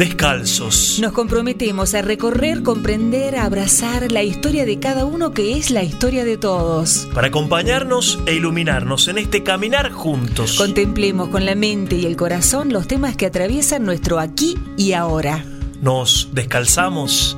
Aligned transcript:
descalzos. 0.00 0.98
Nos 0.98 1.12
comprometemos 1.12 1.92
a 1.92 2.00
recorrer, 2.00 2.62
comprender, 2.62 3.36
a 3.36 3.44
abrazar 3.44 4.10
la 4.10 4.22
historia 4.22 4.64
de 4.64 4.78
cada 4.78 5.04
uno 5.04 5.34
que 5.34 5.58
es 5.58 5.70
la 5.70 5.82
historia 5.82 6.24
de 6.24 6.38
todos. 6.38 7.06
Para 7.12 7.26
acompañarnos 7.26 8.18
e 8.24 8.32
iluminarnos 8.32 9.08
en 9.08 9.18
este 9.18 9.42
caminar 9.42 9.90
juntos. 9.92 10.56
Contemplemos 10.56 11.28
con 11.28 11.44
la 11.44 11.54
mente 11.54 11.96
y 11.96 12.06
el 12.06 12.16
corazón 12.16 12.72
los 12.72 12.88
temas 12.88 13.14
que 13.14 13.26
atraviesan 13.26 13.84
nuestro 13.84 14.18
aquí 14.18 14.56
y 14.78 14.94
ahora. 14.94 15.44
Nos 15.82 16.30
descalzamos. 16.32 17.36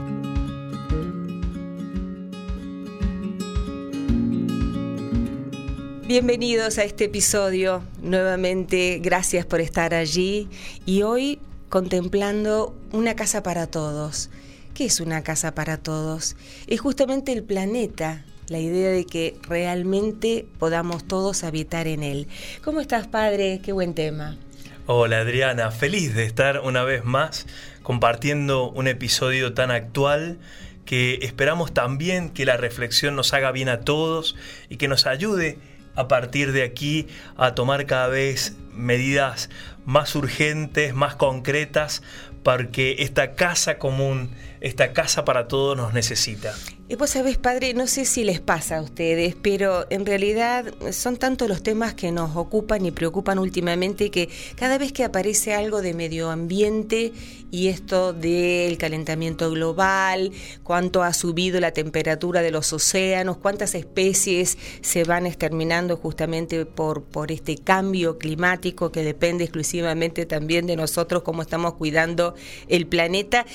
Bienvenidos 6.06 6.78
a 6.78 6.84
este 6.84 7.06
episodio. 7.06 7.82
Nuevamente, 8.02 9.00
gracias 9.02 9.46
por 9.46 9.60
estar 9.60 9.94
allí. 9.94 10.46
Y 10.86 11.02
hoy 11.02 11.40
contemplando 11.72 12.76
una 12.92 13.16
casa 13.16 13.42
para 13.42 13.66
todos. 13.66 14.28
¿Qué 14.74 14.84
es 14.84 15.00
una 15.00 15.22
casa 15.22 15.54
para 15.54 15.78
todos? 15.78 16.36
Es 16.66 16.82
justamente 16.82 17.32
el 17.32 17.42
planeta, 17.42 18.26
la 18.48 18.58
idea 18.58 18.90
de 18.90 19.06
que 19.06 19.38
realmente 19.48 20.44
podamos 20.58 21.08
todos 21.08 21.44
habitar 21.44 21.86
en 21.86 22.02
él. 22.02 22.28
¿Cómo 22.62 22.82
estás, 22.82 23.06
padre? 23.06 23.62
Qué 23.64 23.72
buen 23.72 23.94
tema. 23.94 24.36
Hola, 24.84 25.20
Adriana. 25.20 25.70
Feliz 25.70 26.14
de 26.14 26.26
estar 26.26 26.60
una 26.60 26.84
vez 26.84 27.06
más 27.06 27.46
compartiendo 27.82 28.68
un 28.68 28.86
episodio 28.86 29.54
tan 29.54 29.70
actual 29.70 30.36
que 30.84 31.20
esperamos 31.22 31.72
también 31.72 32.28
que 32.28 32.44
la 32.44 32.58
reflexión 32.58 33.16
nos 33.16 33.32
haga 33.32 33.50
bien 33.50 33.70
a 33.70 33.80
todos 33.80 34.36
y 34.68 34.76
que 34.76 34.88
nos 34.88 35.06
ayude 35.06 35.56
a 35.94 36.08
partir 36.08 36.52
de 36.52 36.62
aquí 36.62 37.08
a 37.36 37.54
tomar 37.54 37.86
cada 37.86 38.08
vez 38.08 38.56
medidas 38.72 39.50
más 39.84 40.14
urgentes, 40.14 40.94
más 40.94 41.16
concretas, 41.16 42.02
porque 42.42 42.96
esta 42.98 43.34
casa 43.34 43.78
común, 43.78 44.30
esta 44.60 44.92
casa 44.92 45.24
para 45.24 45.48
todos 45.48 45.76
nos 45.76 45.92
necesita. 45.92 46.54
Y 46.88 46.96
vos 46.96 47.10
sabés, 47.10 47.38
padre, 47.38 47.74
no 47.74 47.86
sé 47.86 48.04
si 48.04 48.24
les 48.24 48.40
pasa 48.40 48.78
a 48.78 48.82
ustedes, 48.82 49.36
pero 49.40 49.86
en 49.88 50.04
realidad 50.04 50.74
son 50.90 51.16
tantos 51.16 51.48
los 51.48 51.62
temas 51.62 51.94
que 51.94 52.10
nos 52.10 52.36
ocupan 52.36 52.84
y 52.84 52.90
preocupan 52.90 53.38
últimamente 53.38 54.10
que 54.10 54.28
cada 54.56 54.78
vez 54.78 54.92
que 54.92 55.04
aparece 55.04 55.54
algo 55.54 55.80
de 55.80 55.94
medio 55.94 56.28
ambiente 56.30 57.12
y 57.52 57.68
esto 57.68 58.12
del 58.12 58.76
calentamiento 58.78 59.50
global, 59.50 60.32
cuánto 60.64 61.02
ha 61.02 61.14
subido 61.14 61.60
la 61.60 61.70
temperatura 61.70 62.42
de 62.42 62.50
los 62.50 62.72
océanos, 62.72 63.38
cuántas 63.38 63.74
especies 63.74 64.58
se 64.82 65.04
van 65.04 65.24
exterminando 65.24 65.96
justamente 65.96 66.66
por, 66.66 67.04
por 67.04 67.30
este 67.30 67.56
cambio 67.56 68.18
climático 68.18 68.90
que 68.90 69.04
depende 69.04 69.44
exclusivamente 69.44 70.26
también 70.26 70.66
de 70.66 70.76
nosotros, 70.76 71.22
cómo 71.22 71.42
estamos 71.42 71.74
cuidando 71.74 72.34
el 72.68 72.86
planeta, 72.86 73.46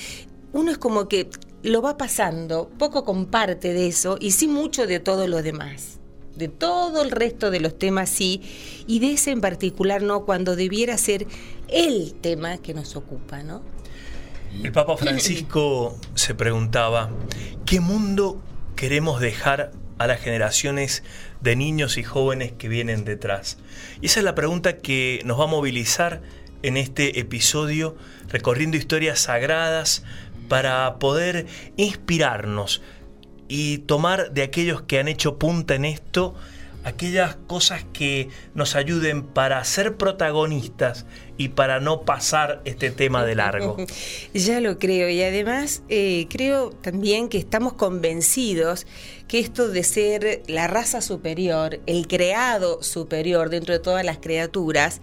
uno 0.52 0.70
es 0.70 0.78
como 0.78 1.08
que 1.08 1.28
lo 1.62 1.82
va 1.82 1.96
pasando, 1.96 2.70
poco 2.78 3.04
comparte 3.04 3.72
de 3.72 3.88
eso 3.88 4.16
y 4.20 4.32
sí 4.32 4.48
mucho 4.48 4.86
de 4.86 5.00
todo 5.00 5.26
lo 5.26 5.42
demás. 5.42 5.98
De 6.36 6.46
todo 6.46 7.02
el 7.02 7.10
resto 7.10 7.50
de 7.50 7.58
los 7.58 7.76
temas 7.76 8.08
sí, 8.08 8.42
y 8.86 9.00
de 9.00 9.12
ese 9.12 9.32
en 9.32 9.40
particular 9.40 10.02
no, 10.02 10.24
cuando 10.24 10.54
debiera 10.54 10.96
ser 10.96 11.26
el 11.66 12.14
tema 12.14 12.58
que 12.58 12.74
nos 12.74 12.94
ocupa, 12.94 13.42
¿no? 13.42 13.62
El 14.62 14.70
Papa 14.70 14.96
Francisco 14.96 15.98
se 16.14 16.34
preguntaba, 16.34 17.10
¿qué 17.66 17.80
mundo 17.80 18.40
queremos 18.76 19.20
dejar 19.20 19.72
a 19.98 20.06
las 20.06 20.20
generaciones 20.20 21.02
de 21.40 21.56
niños 21.56 21.98
y 21.98 22.04
jóvenes 22.04 22.52
que 22.52 22.68
vienen 22.68 23.04
detrás? 23.04 23.58
Y 24.00 24.06
esa 24.06 24.20
es 24.20 24.24
la 24.24 24.36
pregunta 24.36 24.78
que 24.78 25.20
nos 25.24 25.40
va 25.40 25.44
a 25.44 25.48
movilizar 25.48 26.22
en 26.62 26.76
este 26.76 27.20
episodio, 27.20 27.96
recorriendo 28.28 28.76
historias 28.76 29.20
sagradas, 29.20 30.02
para 30.48 30.98
poder 30.98 31.46
inspirarnos 31.76 32.82
y 33.48 33.78
tomar 33.78 34.32
de 34.32 34.42
aquellos 34.42 34.82
que 34.82 34.98
han 34.98 35.08
hecho 35.08 35.38
punta 35.38 35.74
en 35.74 35.84
esto 35.84 36.34
aquellas 36.84 37.36
cosas 37.46 37.84
que 37.92 38.28
nos 38.54 38.74
ayuden 38.74 39.22
para 39.22 39.62
ser 39.64 39.96
protagonistas 39.96 41.06
y 41.36 41.48
para 41.48 41.80
no 41.80 42.02
pasar 42.02 42.62
este 42.64 42.90
tema 42.90 43.24
de 43.24 43.34
largo. 43.34 43.76
Ya 44.34 44.60
lo 44.60 44.78
creo 44.78 45.08
y 45.08 45.22
además 45.22 45.82
eh, 45.88 46.26
creo 46.30 46.70
también 46.70 47.28
que 47.28 47.38
estamos 47.38 47.72
convencidos 47.74 48.86
que 49.26 49.38
esto 49.40 49.68
de 49.68 49.82
ser 49.82 50.42
la 50.46 50.66
raza 50.66 51.02
superior, 51.02 51.80
el 51.86 52.06
creado 52.06 52.82
superior 52.82 53.50
dentro 53.50 53.74
de 53.74 53.80
todas 53.80 54.04
las 54.04 54.18
criaturas, 54.18 55.00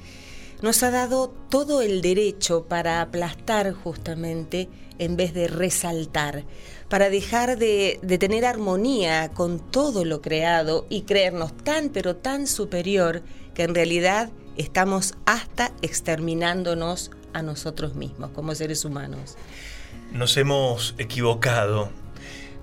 nos 0.62 0.82
ha 0.84 0.92
dado 0.92 1.34
todo 1.50 1.82
el 1.82 2.02
derecho 2.02 2.66
para 2.66 3.02
aplastar 3.02 3.74
justamente 3.74 4.70
en 5.00 5.18
vez 5.18 5.34
de 5.34 5.48
resaltar, 5.48 6.44
para 6.90 7.10
dejar 7.10 7.58
de, 7.58 8.00
tener 8.20 8.46
armonía 8.46 9.30
con 9.30 9.60
todo 9.60 10.06
lo 10.06 10.22
creado 10.22 10.86
y 10.90 11.04
creernos 11.04 11.56
tan 11.58 11.90
pero 11.90 12.16
tan 12.16 12.48
superior 12.48 13.24
que 13.54 13.64
en 13.64 13.76
realidad 13.76 14.30
estamos 14.58 15.16
hasta 15.26 15.72
exterminándonos 15.82 17.12
a 17.34 17.42
nosotros 17.42 17.96
mismos 17.96 18.32
como 18.32 18.56
seres 18.56 18.86
humanos. 18.86 19.36
Nos 20.12 20.38
hemos 20.38 20.96
equivocado 20.98 21.90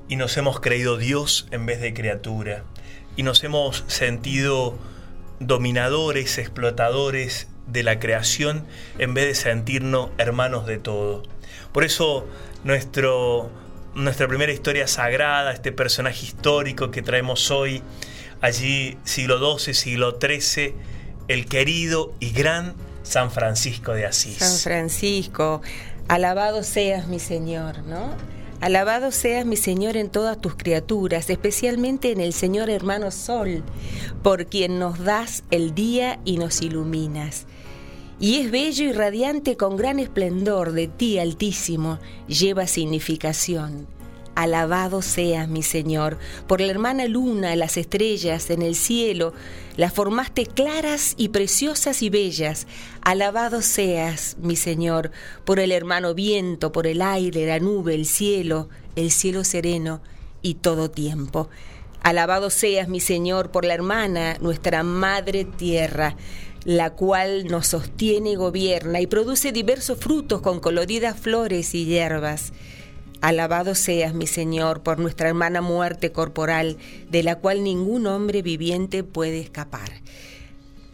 y 0.09 0.17
nos 0.17 0.37
hemos 0.37 0.61
creído 0.61 0.97
Dios 0.97 1.47
en 1.51 1.67
vez 1.67 1.81
de 1.81 1.93
criatura 1.93 2.65
y 3.17 3.23
nos 3.23 3.45
hemos 3.45 3.85
sentido 3.89 4.79
dominadores, 5.41 6.39
explotadores 6.39 7.49
de 7.67 7.83
la 7.83 7.99
creación 7.99 8.65
en 8.99 9.15
vez 9.15 9.27
de 9.27 9.35
sentirnos 9.35 10.11
hermanos 10.19 10.67
de 10.67 10.79
todo. 10.79 11.23
Por 11.73 11.85
eso 11.85 12.27
nuestro, 12.65 13.51
nuestra 13.95 14.29
primera 14.29 14.53
historia 14.53 14.87
sagrada, 14.87 15.53
este 15.53 15.73
personaje 15.73 16.27
histórico 16.27 16.91
que 16.91 17.03
traemos 17.03 17.51
hoy, 17.51 17.83
allí 18.41 18.99
siglo 19.05 19.59
XII, 19.59 19.75
siglo 19.75 20.19
XIII, 20.21 20.75
el 21.29 21.47
querido 21.47 22.13
y 22.21 22.31
gran 22.31 22.75
San 23.03 23.31
Francisco 23.31 23.93
de 23.93 24.07
Asís. 24.07 24.39
San 24.39 24.59
Francisco, 24.59 25.63
alabado 26.09 26.63
seas 26.63 27.09
mi 27.09 27.19
Señor, 27.19 27.79
¿no? 27.85 28.15
Alabado 28.61 29.11
seas 29.11 29.45
mi 29.45 29.57
Señor 29.57 29.97
en 29.97 30.09
todas 30.09 30.41
tus 30.41 30.55
criaturas, 30.55 31.31
especialmente 31.31 32.13
en 32.13 32.21
el 32.21 32.33
Señor 32.33 32.71
hermano 32.71 33.11
Sol, 33.11 33.65
por 34.23 34.47
quien 34.47 34.79
nos 34.79 35.01
das 35.01 35.43
el 35.51 35.75
día 35.75 36.21
y 36.25 36.39
nos 36.39 36.63
iluminas 36.63 37.47
y 38.23 38.37
es 38.37 38.53
bello 38.53 38.85
y 38.85 38.93
radiante 38.93 39.57
con 39.57 39.77
gran 39.77 39.99
esplendor 39.99 40.71
de 40.71 40.87
ti, 40.87 41.19
Altísimo, 41.19 41.99
lleva 42.29 42.69
significación. 42.69 43.89
Alabado 44.37 45.03
seas, 45.03 45.49
mi 45.49 45.65
Señor, 45.65 46.19
por 46.47 46.61
la 46.61 46.69
hermana 46.69 47.07
luna, 47.07 47.57
las 47.57 47.77
estrellas 47.77 48.49
en 48.51 48.63
el 48.63 48.77
cielo, 48.77 49.35
las 49.77 49.93
formaste 49.93 50.47
claras 50.47 51.15
y 51.17 51.31
preciosas 51.31 52.01
y 52.01 52.11
bellas. 52.11 52.69
Alabado 53.01 53.61
seas, 53.61 54.37
mi 54.41 54.55
Señor, 54.55 55.11
por 55.45 55.59
el 55.59 55.73
hermano 55.73 56.15
viento, 56.15 56.71
por 56.71 56.87
el 56.87 57.03
aire, 57.03 57.45
la 57.45 57.59
nube, 57.59 57.97
el 57.97 58.07
cielo, 58.07 58.69
el 58.95 59.11
cielo 59.11 59.43
sereno 59.43 60.01
y 60.43 60.55
todo 60.55 60.93
tiempo. 60.93 61.49
Alabado 62.03 62.51
seas, 62.51 62.89
mi 62.89 63.01
Señor, 63.01 63.51
por 63.51 63.65
la 63.65 63.75
hermana, 63.75 64.37
nuestra 64.41 64.83
madre 64.83 65.45
tierra 65.45 66.17
la 66.65 66.91
cual 66.91 67.47
nos 67.47 67.69
sostiene 67.69 68.33
y 68.33 68.35
gobierna 68.37 69.01
y 69.01 69.07
produce 69.07 69.53
diversos 69.53 69.99
frutos 69.99 70.41
con 70.43 70.61
coloridas 70.61 71.19
flores 71.19 71.75
y 71.75 71.87
hierbas. 71.87 72.53
Alabado 73.21 73.75
seas, 73.75 74.15
mi 74.15 74.27
Señor, 74.27 74.83
por 74.83 74.99
nuestra 74.99 75.29
hermana 75.29 75.61
muerte 75.61 76.13
corporal, 76.13 76.77
de 77.11 77.23
la 77.23 77.37
cual 77.37 77.63
ningún 77.63 78.07
hombre 78.07 78.43
viviente 78.43 79.05
puede 79.05 79.41
escapar. 79.41 79.91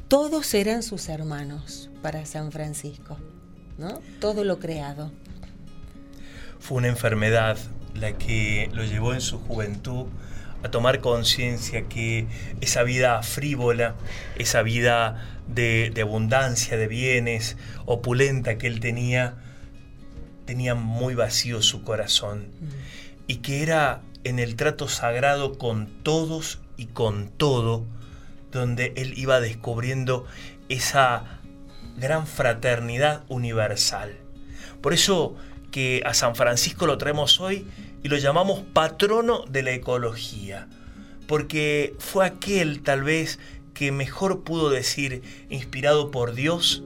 Todos 0.09 0.53
eran 0.55 0.83
sus 0.83 1.09
hermanos 1.09 1.91
para 2.03 2.25
San 2.27 2.53
Francisco, 2.53 3.19
¿no? 3.79 4.01
Todo 4.21 4.45
lo 4.45 4.59
creado. 4.59 5.11
Fue 6.61 6.79
una 6.79 6.89
enfermedad 6.89 7.59
la 7.95 8.13
que 8.17 8.71
lo 8.73 8.85
llevó 8.85 9.15
en 9.15 9.21
su 9.21 9.39
juventud 9.39 10.07
a 10.63 10.71
tomar 10.71 11.01
conciencia 11.01 11.89
que 11.89 12.27
esa 12.61 12.83
vida 12.83 13.23
frívola, 13.23 13.95
esa 14.37 14.63
vida 14.63 15.25
de, 15.47 15.93
abundancia, 16.01 16.77
de 16.77 16.89
bienes, 16.89 17.57
opulenta 17.87 18.59
que 18.59 18.67
él 18.67 18.81
tenía, 18.81 19.37
tenía 20.47 20.75
muy 20.75 21.15
vacío 21.15 21.63
su 21.63 21.83
corazón. 21.83 22.49
Y 23.27 23.37
que 23.37 23.63
era 23.63 24.01
en 24.25 24.39
el 24.39 24.57
trato 24.57 24.89
sagrado 24.89 25.59
con 25.59 25.87
todos 26.03 26.61
y 26.77 26.87
con 26.87 27.29
todo, 27.29 27.87
donde 28.51 28.93
él 28.97 29.15
iba 29.17 29.41
descubriendo 29.41 30.27
esa 30.69 31.41
gran 31.97 32.27
fraternidad 32.27 33.23
universal. 33.29 34.17
Por 34.81 34.93
eso 34.93 35.37
que 35.71 36.03
a 36.05 36.15
San 36.15 36.35
Francisco 36.35 36.87
lo 36.87 36.99
traemos 36.99 37.41
hoy 37.41 37.67
y 38.03 38.09
lo 38.09 38.17
llamamos 38.17 38.61
patrono 38.73 39.45
de 39.49 39.63
la 39.63 39.73
ecología, 39.73 40.69
porque 41.27 41.95
fue 41.99 42.27
aquel 42.27 42.83
tal 42.83 43.03
vez 43.03 43.39
que 43.75 43.93
mejor 43.93 44.43
pudo 44.43 44.71
decir, 44.71 45.23
inspirado 45.51 46.11
por 46.11 46.35
Dios, 46.35 46.83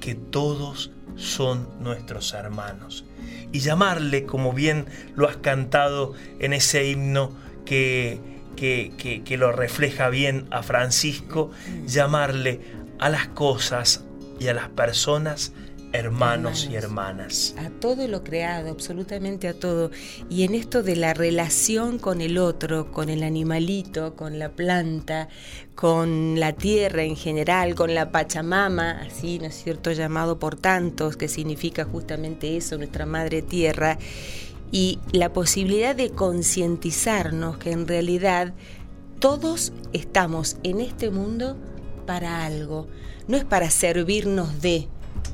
que 0.00 0.14
todos 0.14 0.90
son 1.16 1.68
nuestros 1.80 2.34
hermanos. 2.34 3.04
Y 3.52 3.60
llamarle, 3.60 4.26
como 4.26 4.52
bien 4.52 4.86
lo 5.14 5.28
has 5.28 5.36
cantado 5.36 6.12
en 6.40 6.52
ese 6.52 6.90
himno 6.90 7.32
que, 7.64 8.20
que, 8.56 9.22
que, 9.24 9.36
lo 9.38 9.52
refleja 9.52 10.08
bien 10.10 10.46
a 10.50 10.62
Francisco, 10.62 11.50
llamarle 11.86 12.60
a 12.98 13.08
las 13.08 13.28
cosas 13.28 14.04
y 14.38 14.48
a 14.48 14.54
las 14.54 14.68
personas 14.68 15.52
hermanos, 15.94 16.68
y 16.70 16.74
hermanas. 16.74 17.54
A 17.56 17.70
todo 17.70 18.08
lo 18.08 18.24
creado, 18.24 18.70
absolutamente 18.70 19.46
a 19.46 19.54
todo. 19.54 19.90
Y 20.28 20.42
en 20.42 20.54
esto 20.54 20.82
de 20.82 20.96
la 20.96 21.14
relación 21.14 21.98
con 21.98 22.20
el 22.20 22.36
otro, 22.36 22.90
con 22.90 23.08
el 23.08 23.22
animalito, 23.22 24.16
con 24.16 24.40
la 24.40 24.50
planta, 24.50 25.28
con 25.76 26.38
la 26.40 26.52
tierra 26.52 27.04
en 27.04 27.16
general, 27.16 27.76
con 27.76 27.94
la 27.94 28.10
Pachamama, 28.10 29.02
así, 29.02 29.38
¿no 29.38 29.46
es 29.46 29.54
cierto?, 29.54 29.92
llamado 29.92 30.38
por 30.38 30.56
tantos, 30.56 31.16
que 31.16 31.28
significa 31.28 31.84
justamente 31.84 32.56
eso, 32.56 32.76
nuestra 32.76 33.06
madre 33.06 33.40
tierra, 33.40 33.96
y 34.72 34.98
la 35.12 35.32
posibilidad 35.32 35.94
de 35.94 36.10
concientizarnos 36.10 37.58
que 37.58 37.70
en 37.70 37.86
realidad 37.86 38.52
todos 39.20 39.72
estamos 39.92 40.56
en 40.64 40.80
este 40.80 41.10
mundo 41.10 41.56
para 42.06 42.44
algo, 42.44 42.88
no 43.28 43.36
es 43.36 43.44
para 43.44 43.70
servirnos 43.70 44.60
de, 44.60 44.88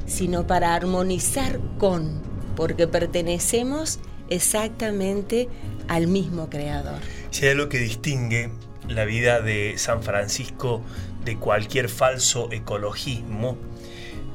sino 0.07 0.47
para 0.47 0.75
armonizar 0.75 1.61
con, 1.79 2.21
porque 2.57 2.87
pertenecemos 2.87 4.01
exactamente 4.29 5.49
al 5.89 6.07
mismo 6.07 6.49
creador. 6.49 7.01
Si 7.31 7.47
hay 7.47 7.53
algo 7.53 7.69
que 7.69 7.79
distingue 7.79 8.51
la 8.89 9.05
vida 9.05 9.41
de 9.41 9.75
San 9.77 10.03
Francisco 10.03 10.83
de 11.25 11.37
cualquier 11.37 11.89
falso 11.89 12.49
ecologismo, 12.51 13.57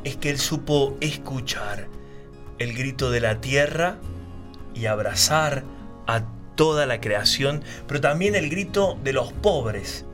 es 0.03 0.15
que 0.17 0.29
él 0.29 0.39
supo 0.39 0.95
escuchar 1.01 1.87
el 2.59 2.73
grito 2.73 3.11
de 3.11 3.21
la 3.21 3.41
tierra 3.41 3.97
y 4.73 4.85
abrazar 4.85 5.63
a 6.07 6.23
toda 6.55 6.85
la 6.85 7.01
creación, 7.01 7.63
pero 7.87 8.01
también 8.01 8.35
el 8.35 8.49
grito 8.49 8.97
de 9.03 9.13
los 9.13 9.33
pobres, 9.33 10.05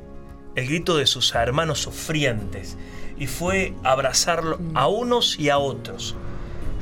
el 0.55 0.67
grito 0.67 0.97
de 0.97 1.05
sus 1.05 1.33
hermanos 1.35 1.79
sufrientes, 1.79 2.77
y 3.21 3.27
fue 3.27 3.75
abrazarlo 3.83 4.57
mm. 4.57 4.75
a 4.75 4.87
unos 4.87 5.37
y 5.37 5.49
a 5.49 5.59
otros. 5.59 6.15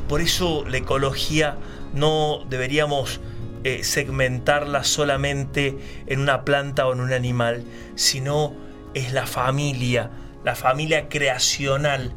Por 0.07 0.21
eso 0.21 0.63
la 0.65 0.77
ecología 0.77 1.57
no 1.93 2.45
deberíamos 2.49 3.19
eh, 3.65 3.83
segmentarla 3.83 4.85
solamente 4.85 5.77
en 6.07 6.21
una 6.21 6.45
planta 6.45 6.87
o 6.87 6.93
en 6.93 7.01
un 7.01 7.11
animal, 7.11 7.65
sino 7.95 8.53
es 8.93 9.11
la 9.11 9.25
familia, 9.27 10.11
la 10.45 10.55
familia 10.55 11.09
creacional. 11.09 12.13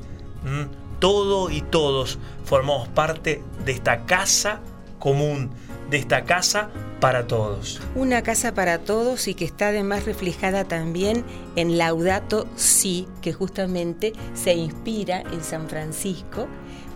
Todo 1.01 1.51
y 1.51 1.61
todos 1.61 2.21
formamos 2.45 2.87
parte 2.87 3.43
de 3.65 3.73
esta 3.73 4.07
casa 4.07 4.61
común, 5.01 5.51
de 5.91 5.97
esta 5.97 6.23
casa 6.23 6.71
para 7.03 7.27
todos. 7.27 7.81
Una 7.97 8.23
casa 8.23 8.55
para 8.55 8.79
todos 8.79 9.27
y 9.27 9.35
que 9.35 9.45
está 9.45 9.69
además 9.69 10.05
reflejada 10.05 10.63
también 10.63 11.25
en 11.57 11.77
Laudato 11.77 12.47
Si, 12.55 13.09
que 13.21 13.33
justamente 13.33 14.13
se 14.35 14.55
inspira 14.55 15.25
en 15.33 15.43
San 15.43 15.69
Francisco 15.69 16.47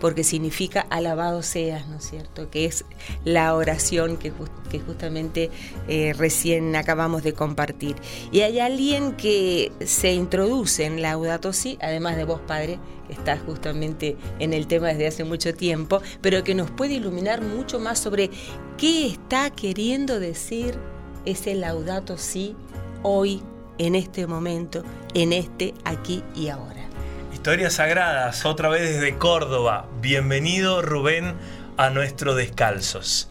porque 0.01 0.25
significa 0.25 0.87
alabado 0.91 1.43
seas, 1.43 1.87
¿no 1.89 1.97
es 1.97 2.05
cierto? 2.09 2.51
Que 2.51 2.67
es 2.67 2.85
la 3.25 3.55
oración 3.55 4.17
que, 4.17 4.33
justamente 4.81 5.51
eh, 5.89 6.13
recién 6.17 6.77
acabamos 6.77 7.23
de 7.23 7.33
compartir. 7.33 7.97
Y 8.31 8.41
hay 8.41 8.61
alguien 8.61 9.13
que 9.17 9.73
se 9.85 10.13
introduce 10.13 10.85
en 10.85 11.01
Laudato 11.01 11.53
Si, 11.53 11.79
además 11.81 12.17
de 12.17 12.25
vos, 12.25 12.41
Padre, 12.47 12.79
que 13.07 13.15
está 13.15 13.39
justamente 13.39 14.17
en 14.39 14.53
el 14.53 14.67
tema 14.67 14.89
desde 14.89 15.07
hace 15.07 15.25
mucho 15.25 15.55
tiempo, 15.55 16.03
pero 16.21 16.45
que 16.45 16.55
nos 16.55 16.71
puede 16.71 16.95
iluminar 16.95 17.43
mucho 17.43 17.79
más 17.79 17.99
sobre 17.99 18.31
qué 18.77 19.07
está 19.07 19.51
queriendo 19.51 20.21
decir 20.21 20.79
ese 21.25 21.55
Laudato 21.55 22.19
Si 22.19 22.55
hoy, 23.03 23.43
en 23.79 23.95
este 23.95 24.27
momento, 24.27 24.83
en 25.15 25.33
este 25.33 25.75
aquí 25.85 26.23
y 26.35 26.49
ahora. 26.49 26.76
Historias 27.47 27.75
Sagradas, 27.75 28.45
otra 28.45 28.69
vez 28.69 28.83
desde 28.83 29.19
Córdoba. 29.19 29.89
Bienvenido 30.01 30.83
Rubén 30.83 31.37
a 31.77 31.91
nuestro 31.91 32.35
Descalzos. 32.35 33.31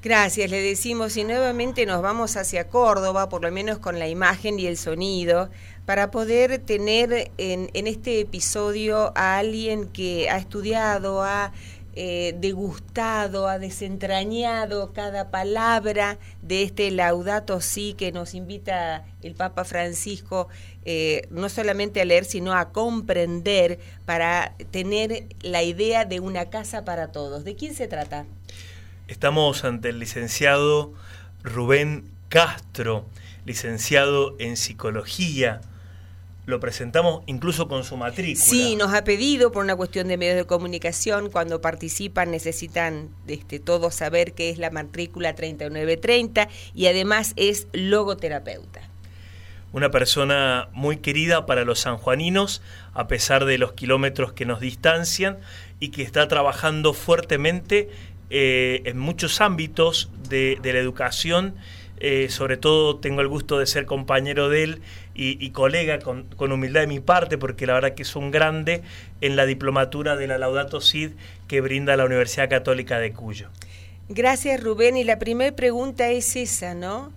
Gracias, 0.00 0.48
le 0.48 0.60
decimos 0.60 1.16
y 1.16 1.24
nuevamente 1.24 1.84
nos 1.84 2.00
vamos 2.00 2.36
hacia 2.36 2.68
Córdoba, 2.68 3.28
por 3.28 3.42
lo 3.42 3.50
menos 3.50 3.80
con 3.80 3.98
la 3.98 4.06
imagen 4.06 4.60
y 4.60 4.68
el 4.68 4.76
sonido, 4.76 5.50
para 5.86 6.12
poder 6.12 6.60
tener 6.60 7.32
en, 7.36 7.68
este 7.74 8.20
episodio 8.20 9.12
a 9.16 9.38
alguien 9.38 9.88
que 9.88 10.30
ha 10.30 10.38
estudiado, 10.38 11.24
ha 11.24 11.50
eh, 11.98 12.34
degustado, 12.38 13.48
ha 13.48 13.58
desentrañado 13.58 14.92
cada 14.92 15.30
palabra 15.30 16.18
de 16.42 16.62
este 16.62 16.90
laudato 16.90 17.62
sí 17.62 17.94
que 17.94 18.12
nos 18.12 18.34
invita 18.34 19.06
el 19.22 19.34
Papa 19.34 19.64
Francisco 19.64 20.48
eh, 20.84 21.26
no 21.30 21.48
solamente 21.48 22.00
a 22.00 22.04
leer, 22.04 22.26
sino 22.26 22.52
a 22.52 22.70
comprender 22.70 23.80
para 24.04 24.54
tener 24.70 25.24
la 25.40 25.62
idea 25.62 26.04
de 26.04 26.20
una 26.20 26.50
casa 26.50 26.84
para 26.84 27.12
todos. 27.12 27.44
¿De 27.44 27.56
quién 27.56 27.74
se 27.74 27.88
trata? 27.88 28.26
Estamos 29.08 29.64
ante 29.64 29.88
el 29.88 29.98
licenciado 29.98 30.92
Rubén 31.42 32.04
Castro, 32.28 33.06
licenciado 33.46 34.36
en 34.38 34.56
psicología, 34.56 35.60
lo 36.46 36.60
presentamos 36.60 37.22
incluso 37.26 37.68
con 37.68 37.84
su 37.84 37.96
matrícula. 37.96 38.44
Sí, 38.44 38.76
nos 38.76 38.94
ha 38.94 39.04
pedido 39.04 39.50
por 39.52 39.64
una 39.64 39.76
cuestión 39.76 40.08
de 40.08 40.16
medios 40.16 40.36
de 40.36 40.44
comunicación, 40.44 41.28
cuando 41.30 41.60
participan 41.60 42.30
necesitan 42.30 43.10
este, 43.26 43.58
todos 43.58 43.94
saber 43.94 44.32
qué 44.32 44.50
es 44.50 44.58
la 44.58 44.70
matrícula 44.70 45.34
3930 45.34 46.48
y 46.74 46.86
además 46.86 47.32
es 47.36 47.66
logoterapeuta. 47.72 48.80
Una 49.72 49.90
persona 49.90 50.68
muy 50.72 50.98
querida 50.98 51.44
para 51.44 51.64
los 51.64 51.80
sanjuaninos, 51.80 52.62
a 52.94 53.08
pesar 53.08 53.44
de 53.44 53.58
los 53.58 53.72
kilómetros 53.72 54.32
que 54.32 54.46
nos 54.46 54.60
distancian, 54.60 55.38
y 55.80 55.88
que 55.88 56.02
está 56.02 56.28
trabajando 56.28 56.94
fuertemente 56.94 57.90
eh, 58.30 58.82
en 58.86 58.98
muchos 58.98 59.40
ámbitos 59.40 60.10
de, 60.28 60.58
de 60.62 60.72
la 60.72 60.78
educación 60.78 61.56
eh, 61.98 62.28
sobre 62.28 62.58
todo 62.58 62.96
tengo 62.96 63.22
el 63.22 63.28
gusto 63.28 63.58
de 63.58 63.66
ser 63.66 63.86
compañero 63.86 64.50
de 64.50 64.64
él 64.64 64.82
y, 65.16 65.50
colega 65.50 65.98
con, 65.98 66.26
humildad 66.38 66.82
de 66.82 66.86
mi 66.86 67.00
parte, 67.00 67.38
porque 67.38 67.66
la 67.66 67.74
verdad 67.74 67.94
que 67.94 68.02
es 68.02 68.16
un 68.16 68.30
grande 68.30 68.82
en 69.20 69.36
la 69.36 69.46
diplomatura 69.46 70.16
de 70.16 70.26
la 70.26 70.38
Laudato 70.38 70.80
Sid 70.80 71.12
que 71.48 71.60
brinda 71.60 71.96
la 71.96 72.04
Universidad 72.04 72.50
Católica 72.50 72.98
de 72.98 73.12
Cuyo. 73.12 73.48
Gracias 74.08 74.62
Rubén, 74.62 74.96
y 74.96 75.04
la 75.04 75.18
primera 75.18 75.56
pregunta 75.56 76.10
es 76.10 76.36
esa, 76.36 76.74
¿no? 76.74 77.12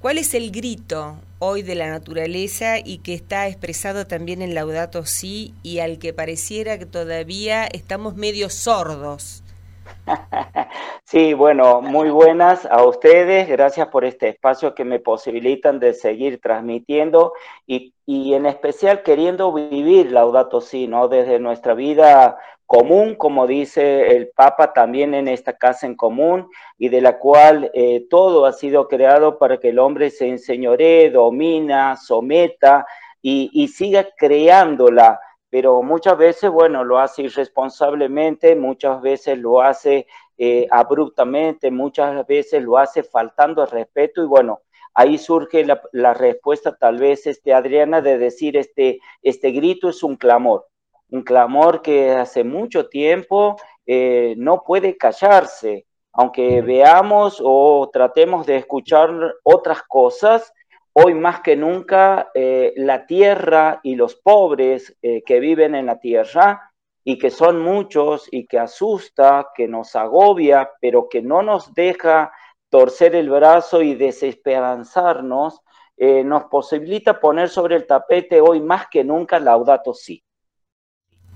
¿Cuál 0.00 0.18
es 0.18 0.34
el 0.34 0.50
grito 0.50 1.18
hoy 1.38 1.62
de 1.62 1.76
la 1.76 1.88
naturaleza 1.88 2.78
y 2.78 2.98
que 2.98 3.14
está 3.14 3.48
expresado 3.48 4.06
también 4.06 4.42
en 4.42 4.54
Laudato 4.54 5.06
Si 5.06 5.54
y 5.62 5.78
al 5.78 5.98
que 5.98 6.12
pareciera 6.12 6.78
que 6.78 6.84
todavía 6.84 7.66
estamos 7.66 8.14
medio 8.14 8.50
sordos? 8.50 9.43
Sí, 11.04 11.34
bueno, 11.34 11.80
muy 11.80 12.10
buenas 12.10 12.66
a 12.66 12.82
ustedes. 12.84 13.48
Gracias 13.48 13.88
por 13.88 14.04
este 14.04 14.28
espacio 14.30 14.74
que 14.74 14.84
me 14.84 14.98
posibilitan 14.98 15.78
de 15.78 15.92
seguir 15.92 16.40
transmitiendo 16.40 17.34
y, 17.66 17.92
en 18.06 18.46
especial 18.46 19.02
queriendo 19.02 19.52
vivir 19.52 20.10
Laudato 20.10 20.60
Si, 20.60 20.86
¿no? 20.88 21.08
Desde 21.08 21.38
nuestra 21.38 21.74
vida 21.74 22.38
común, 22.66 23.14
como 23.14 23.46
dice 23.46 24.16
el 24.16 24.30
Papa, 24.34 24.72
también 24.72 25.14
en 25.14 25.28
esta 25.28 25.52
casa 25.56 25.86
en 25.86 25.94
común 25.94 26.48
y 26.78 26.88
de 26.88 27.02
la 27.02 27.18
cual 27.18 27.70
eh, 27.74 28.06
todo 28.08 28.46
ha 28.46 28.52
sido 28.52 28.88
creado 28.88 29.38
para 29.38 29.58
que 29.58 29.68
el 29.68 29.78
hombre 29.78 30.10
se 30.10 30.28
enseñoree, 30.28 31.10
domina, 31.10 31.96
someta 31.96 32.86
y, 33.20 33.50
y 33.52 33.68
siga 33.68 34.08
creándola 34.16 35.20
pero 35.54 35.84
muchas 35.84 36.18
veces, 36.18 36.50
bueno, 36.50 36.82
lo 36.82 36.98
hace 36.98 37.22
irresponsablemente, 37.22 38.56
muchas 38.56 39.00
veces 39.00 39.38
lo 39.38 39.62
hace 39.62 40.08
eh, 40.36 40.66
abruptamente, 40.68 41.70
muchas 41.70 42.26
veces 42.26 42.60
lo 42.60 42.76
hace 42.76 43.04
faltando 43.04 43.64
respeto 43.64 44.20
y 44.20 44.26
bueno, 44.26 44.62
ahí 44.94 45.16
surge 45.16 45.64
la, 45.92 46.12
respuesta 46.12 46.76
tal 46.76 46.98
vez, 46.98 47.28
este, 47.28 47.54
Adriana, 47.54 48.00
de 48.00 48.18
decir, 48.18 48.56
este, 48.56 48.98
este 49.22 49.52
grito 49.52 49.88
es 49.90 50.02
un 50.02 50.16
clamor, 50.16 50.66
un 51.10 51.22
clamor 51.22 51.82
que 51.82 52.10
hace 52.10 52.42
mucho 52.42 52.88
tiempo 52.88 53.54
eh, 53.86 54.34
no 54.36 54.64
puede 54.64 54.96
callarse, 54.96 55.86
aunque 56.12 56.62
veamos 56.62 57.40
o 57.40 57.88
tratemos 57.92 58.44
de 58.44 58.56
escuchar 58.56 59.36
otras 59.44 59.84
cosas, 59.84 60.52
Hoy 60.96 61.14
más 61.14 61.40
que 61.40 61.56
nunca 61.56 62.30
eh, 62.34 62.72
la 62.76 63.04
tierra 63.04 63.80
y 63.82 63.96
los 63.96 64.14
pobres 64.14 64.96
eh, 65.02 65.24
que 65.26 65.40
viven 65.40 65.74
en 65.74 65.86
la 65.86 65.98
tierra 65.98 66.72
y 67.02 67.18
que 67.18 67.30
son 67.30 67.60
muchos 67.60 68.28
y 68.30 68.46
que 68.46 68.60
asusta, 68.60 69.48
que 69.56 69.66
nos 69.66 69.96
agobia, 69.96 70.70
pero 70.80 71.08
que 71.08 71.20
no 71.20 71.42
nos 71.42 71.74
deja 71.74 72.32
torcer 72.68 73.16
el 73.16 73.28
brazo 73.28 73.82
y 73.82 73.96
desesperanzarnos, 73.96 75.62
eh, 75.96 76.22
nos 76.22 76.44
posibilita 76.44 77.18
poner 77.18 77.48
sobre 77.48 77.74
el 77.74 77.88
tapete 77.88 78.40
hoy 78.40 78.60
más 78.60 78.86
que 78.88 79.02
nunca 79.02 79.40
Laudato 79.40 79.94
Si. 79.94 80.22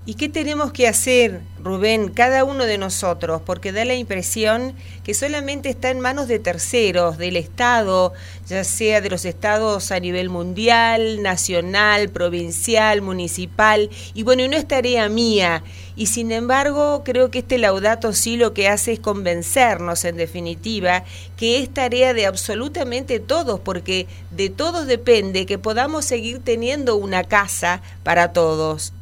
¿Y 0.05 0.15
qué 0.15 0.29
tenemos 0.29 0.71
que 0.71 0.87
hacer, 0.87 1.41
Rubén, 1.61 2.09
cada 2.09 2.45
uno 2.45 2.65
de 2.65 2.77
nosotros? 2.77 3.41
Porque 3.45 3.73
da 3.73 3.83
la 3.83 3.95
impresión 3.95 4.73
que 5.03 5.13
solamente 5.13 5.69
está 5.69 5.89
en 5.89 5.99
manos 5.99 6.29
de 6.29 6.39
terceros, 6.39 7.17
del 7.17 7.35
Estado, 7.35 8.13
ya 8.47 8.63
sea 8.63 9.01
de 9.01 9.09
los 9.09 9.25
estados 9.25 9.91
a 9.91 9.99
nivel 9.99 10.29
mundial, 10.29 11.21
nacional, 11.21 12.09
provincial, 12.09 13.01
municipal, 13.01 13.89
y 14.13 14.23
bueno, 14.23 14.47
no 14.47 14.55
es 14.55 14.67
tarea 14.67 15.09
mía. 15.09 15.63
Y 15.97 16.07
sin 16.07 16.31
embargo, 16.31 17.03
creo 17.03 17.29
que 17.29 17.39
este 17.39 17.57
laudato 17.57 18.13
sí 18.13 18.37
lo 18.37 18.53
que 18.53 18.69
hace 18.69 18.93
es 18.93 18.99
convencernos, 19.01 20.05
en 20.05 20.15
definitiva, 20.15 21.03
que 21.35 21.61
es 21.61 21.71
tarea 21.71 22.13
de 22.13 22.25
absolutamente 22.25 23.19
todos, 23.19 23.59
porque 23.59 24.07
de 24.31 24.49
todos 24.49 24.87
depende 24.87 25.45
que 25.45 25.59
podamos 25.59 26.05
seguir 26.05 26.39
teniendo 26.39 26.95
una 26.95 27.25
casa 27.25 27.81
para 28.03 28.31
todos. 28.31 28.93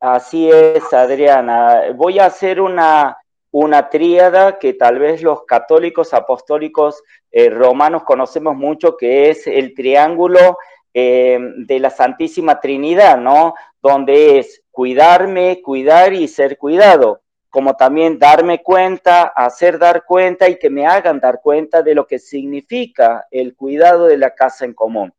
Así 0.00 0.50
es, 0.50 0.90
Adriana. 0.94 1.92
Voy 1.94 2.18
a 2.18 2.24
hacer 2.24 2.58
una, 2.58 3.18
una 3.50 3.90
tríada 3.90 4.58
que 4.58 4.72
tal 4.72 4.98
vez 4.98 5.22
los 5.22 5.44
católicos 5.44 6.14
apostólicos 6.14 7.02
eh, 7.30 7.50
romanos 7.50 8.04
conocemos 8.04 8.56
mucho, 8.56 8.96
que 8.96 9.28
es 9.28 9.46
el 9.46 9.74
triángulo 9.74 10.56
eh, 10.94 11.38
de 11.38 11.78
la 11.80 11.90
Santísima 11.90 12.60
Trinidad, 12.60 13.18
¿no? 13.18 13.52
Donde 13.82 14.38
es 14.38 14.62
cuidarme, 14.70 15.60
cuidar 15.62 16.14
y 16.14 16.28
ser 16.28 16.56
cuidado, 16.56 17.20
como 17.50 17.76
también 17.76 18.18
darme 18.18 18.62
cuenta, 18.62 19.24
hacer 19.24 19.78
dar 19.78 20.06
cuenta 20.06 20.48
y 20.48 20.58
que 20.58 20.70
me 20.70 20.86
hagan 20.86 21.20
dar 21.20 21.42
cuenta 21.42 21.82
de 21.82 21.94
lo 21.94 22.06
que 22.06 22.18
significa 22.18 23.26
el 23.30 23.54
cuidado 23.54 24.06
de 24.06 24.16
la 24.16 24.34
casa 24.34 24.64
en 24.64 24.72
común. 24.72 25.12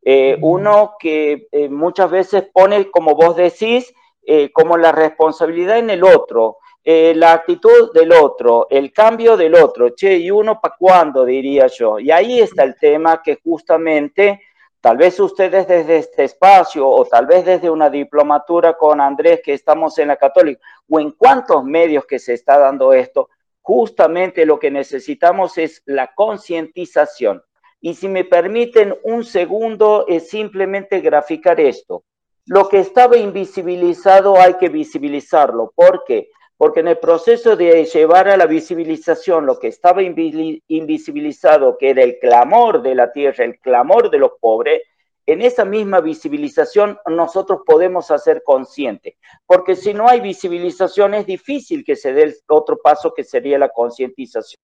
Eh, 0.00 0.38
uno 0.42 0.94
que 0.96 1.48
muchas 1.70 2.08
veces 2.08 2.44
pone, 2.52 2.88
como 2.92 3.16
vos 3.16 3.34
decís, 3.34 3.92
eh, 4.30 4.52
como 4.52 4.76
la 4.76 4.92
responsabilidad 4.92 5.78
en 5.78 5.88
el 5.88 6.04
otro, 6.04 6.58
eh, 6.84 7.14
la 7.16 7.32
actitud 7.32 7.90
del 7.94 8.12
otro, 8.12 8.66
el 8.68 8.92
cambio 8.92 9.38
del 9.38 9.54
otro, 9.54 9.94
che, 9.94 10.18
¿y 10.18 10.30
uno 10.30 10.60
para 10.60 10.74
cuándo? 10.78 11.24
diría 11.24 11.66
yo. 11.68 11.98
Y 11.98 12.10
ahí 12.10 12.38
está 12.38 12.62
el 12.64 12.76
tema 12.76 13.22
que 13.22 13.38
justamente, 13.42 14.42
tal 14.82 14.98
vez 14.98 15.18
ustedes 15.18 15.66
desde 15.66 15.96
este 15.96 16.24
espacio 16.24 16.86
o 16.86 17.06
tal 17.06 17.24
vez 17.24 17.46
desde 17.46 17.70
una 17.70 17.88
diplomatura 17.88 18.76
con 18.76 19.00
Andrés 19.00 19.40
que 19.42 19.54
estamos 19.54 19.98
en 19.98 20.08
la 20.08 20.16
católica, 20.16 20.60
o 20.90 21.00
en 21.00 21.12
cuántos 21.12 21.64
medios 21.64 22.04
que 22.04 22.18
se 22.18 22.34
está 22.34 22.58
dando 22.58 22.92
esto, 22.92 23.30
justamente 23.62 24.44
lo 24.44 24.58
que 24.58 24.70
necesitamos 24.70 25.56
es 25.56 25.82
la 25.86 26.12
concientización. 26.14 27.42
Y 27.80 27.94
si 27.94 28.08
me 28.08 28.24
permiten 28.24 28.94
un 29.04 29.24
segundo, 29.24 30.04
es 30.06 30.28
simplemente 30.28 31.00
graficar 31.00 31.58
esto. 31.60 32.04
Lo 32.48 32.66
que 32.66 32.78
estaba 32.78 33.18
invisibilizado 33.18 34.36
hay 34.38 34.54
que 34.54 34.70
visibilizarlo. 34.70 35.70
¿Por 35.74 36.04
qué? 36.06 36.30
Porque 36.56 36.80
en 36.80 36.88
el 36.88 36.96
proceso 36.96 37.56
de 37.56 37.84
llevar 37.84 38.26
a 38.26 38.38
la 38.38 38.46
visibilización 38.46 39.44
lo 39.44 39.58
que 39.58 39.68
estaba 39.68 40.02
invisibilizado, 40.02 41.76
que 41.76 41.90
era 41.90 42.02
el 42.02 42.18
clamor 42.18 42.80
de 42.80 42.94
la 42.94 43.12
tierra, 43.12 43.44
el 43.44 43.58
clamor 43.58 44.10
de 44.10 44.18
los 44.18 44.32
pobres, 44.40 44.80
en 45.26 45.42
esa 45.42 45.66
misma 45.66 46.00
visibilización 46.00 46.98
nosotros 47.06 47.60
podemos 47.66 48.10
hacer 48.10 48.42
consciente, 48.42 49.18
porque 49.44 49.76
si 49.76 49.92
no 49.92 50.08
hay 50.08 50.20
visibilización 50.20 51.12
es 51.12 51.26
difícil 51.26 51.84
que 51.84 51.96
se 51.96 52.14
dé 52.14 52.22
el 52.22 52.34
otro 52.48 52.78
paso 52.82 53.12
que 53.12 53.24
sería 53.24 53.58
la 53.58 53.68
concientización. 53.68 54.58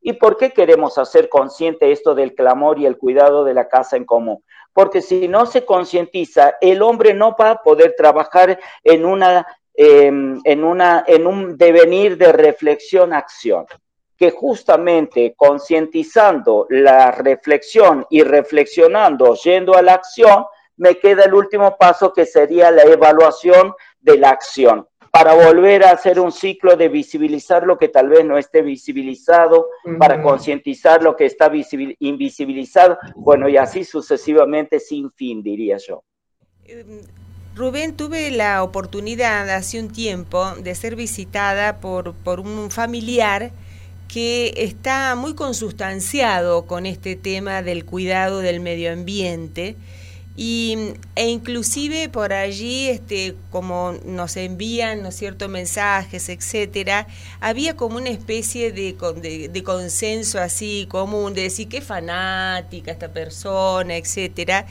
¿Y 0.00 0.14
por 0.14 0.36
qué 0.36 0.50
queremos 0.50 0.98
hacer 0.98 1.28
consciente 1.28 1.92
esto 1.92 2.16
del 2.16 2.34
clamor 2.34 2.80
y 2.80 2.86
el 2.86 2.98
cuidado 2.98 3.44
de 3.44 3.54
la 3.54 3.68
casa 3.68 3.96
en 3.96 4.04
común? 4.04 4.42
Porque 4.72 5.02
si 5.02 5.28
no 5.28 5.46
se 5.46 5.64
concientiza, 5.64 6.54
el 6.60 6.82
hombre 6.82 7.14
no 7.14 7.36
va 7.38 7.50
a 7.50 7.62
poder 7.62 7.94
trabajar 7.96 8.58
en, 8.82 9.04
una, 9.04 9.46
em, 9.74 10.40
en, 10.44 10.64
una, 10.64 11.04
en 11.06 11.26
un 11.26 11.56
devenir 11.56 12.16
de 12.16 12.32
reflexión-acción 12.32 13.66
que 14.16 14.30
justamente 14.30 15.34
concientizando 15.36 16.66
la 16.70 17.10
reflexión 17.10 18.06
y 18.08 18.22
reflexionando, 18.22 19.34
yendo 19.34 19.74
a 19.74 19.82
la 19.82 19.94
acción, 19.94 20.44
me 20.76 20.98
queda 20.98 21.24
el 21.24 21.34
último 21.34 21.76
paso 21.76 22.12
que 22.12 22.24
sería 22.24 22.70
la 22.70 22.82
evaluación 22.82 23.74
de 24.00 24.18
la 24.18 24.30
acción 24.30 24.86
para 25.12 25.34
volver 25.34 25.84
a 25.84 25.90
hacer 25.90 26.18
un 26.18 26.32
ciclo 26.32 26.74
de 26.74 26.88
visibilizar 26.88 27.64
lo 27.64 27.76
que 27.78 27.88
tal 27.88 28.08
vez 28.08 28.24
no 28.24 28.38
esté 28.38 28.62
visibilizado, 28.62 29.68
para 29.98 30.22
concientizar 30.22 31.02
lo 31.02 31.16
que 31.16 31.26
está 31.26 31.52
invisibilizado, 31.98 32.98
bueno, 33.14 33.46
y 33.46 33.58
así 33.58 33.84
sucesivamente 33.84 34.80
sin 34.80 35.12
fin, 35.12 35.42
diría 35.42 35.76
yo. 35.76 36.02
Em, 36.64 37.02
Rubén, 37.54 37.94
tuve 37.94 38.30
la 38.30 38.62
oportunidad 38.62 39.50
hace 39.50 39.78
un 39.78 39.92
tiempo 39.92 40.50
de 40.52 40.74
ser 40.74 40.96
visitada 40.96 41.80
por, 41.80 42.14
por 42.14 42.40
un 42.40 42.70
familiar 42.70 43.50
que 44.08 44.54
está 44.56 45.14
muy 45.14 45.34
consustanciado 45.34 46.66
con 46.66 46.86
este 46.86 47.16
tema 47.16 47.60
del 47.60 47.84
cuidado 47.84 48.38
del 48.38 48.60
medio 48.60 48.90
ambiente 48.90 49.76
y, 50.36 50.94
e 51.14 51.28
inclusive 51.28 52.08
por 52.08 52.32
allí, 52.32 52.88
este, 52.88 53.34
como 53.50 53.94
nos 54.04 54.36
envían, 54.36 55.02
¿no 55.02 55.10
mensajes, 55.48 56.28
etcétera, 56.28 57.06
había 57.40 57.76
como 57.76 57.96
una 57.96 58.08
especie 58.08 58.72
de, 58.72 58.96
de, 59.50 59.62
consenso 59.62 60.40
así 60.40 60.86
común, 60.88 61.34
de 61.34 61.42
decir 61.42 61.68
qué 61.68 61.80
fanática 61.80 62.92
esta 62.92 63.12
persona, 63.12 63.96
etcétera. 63.96 64.66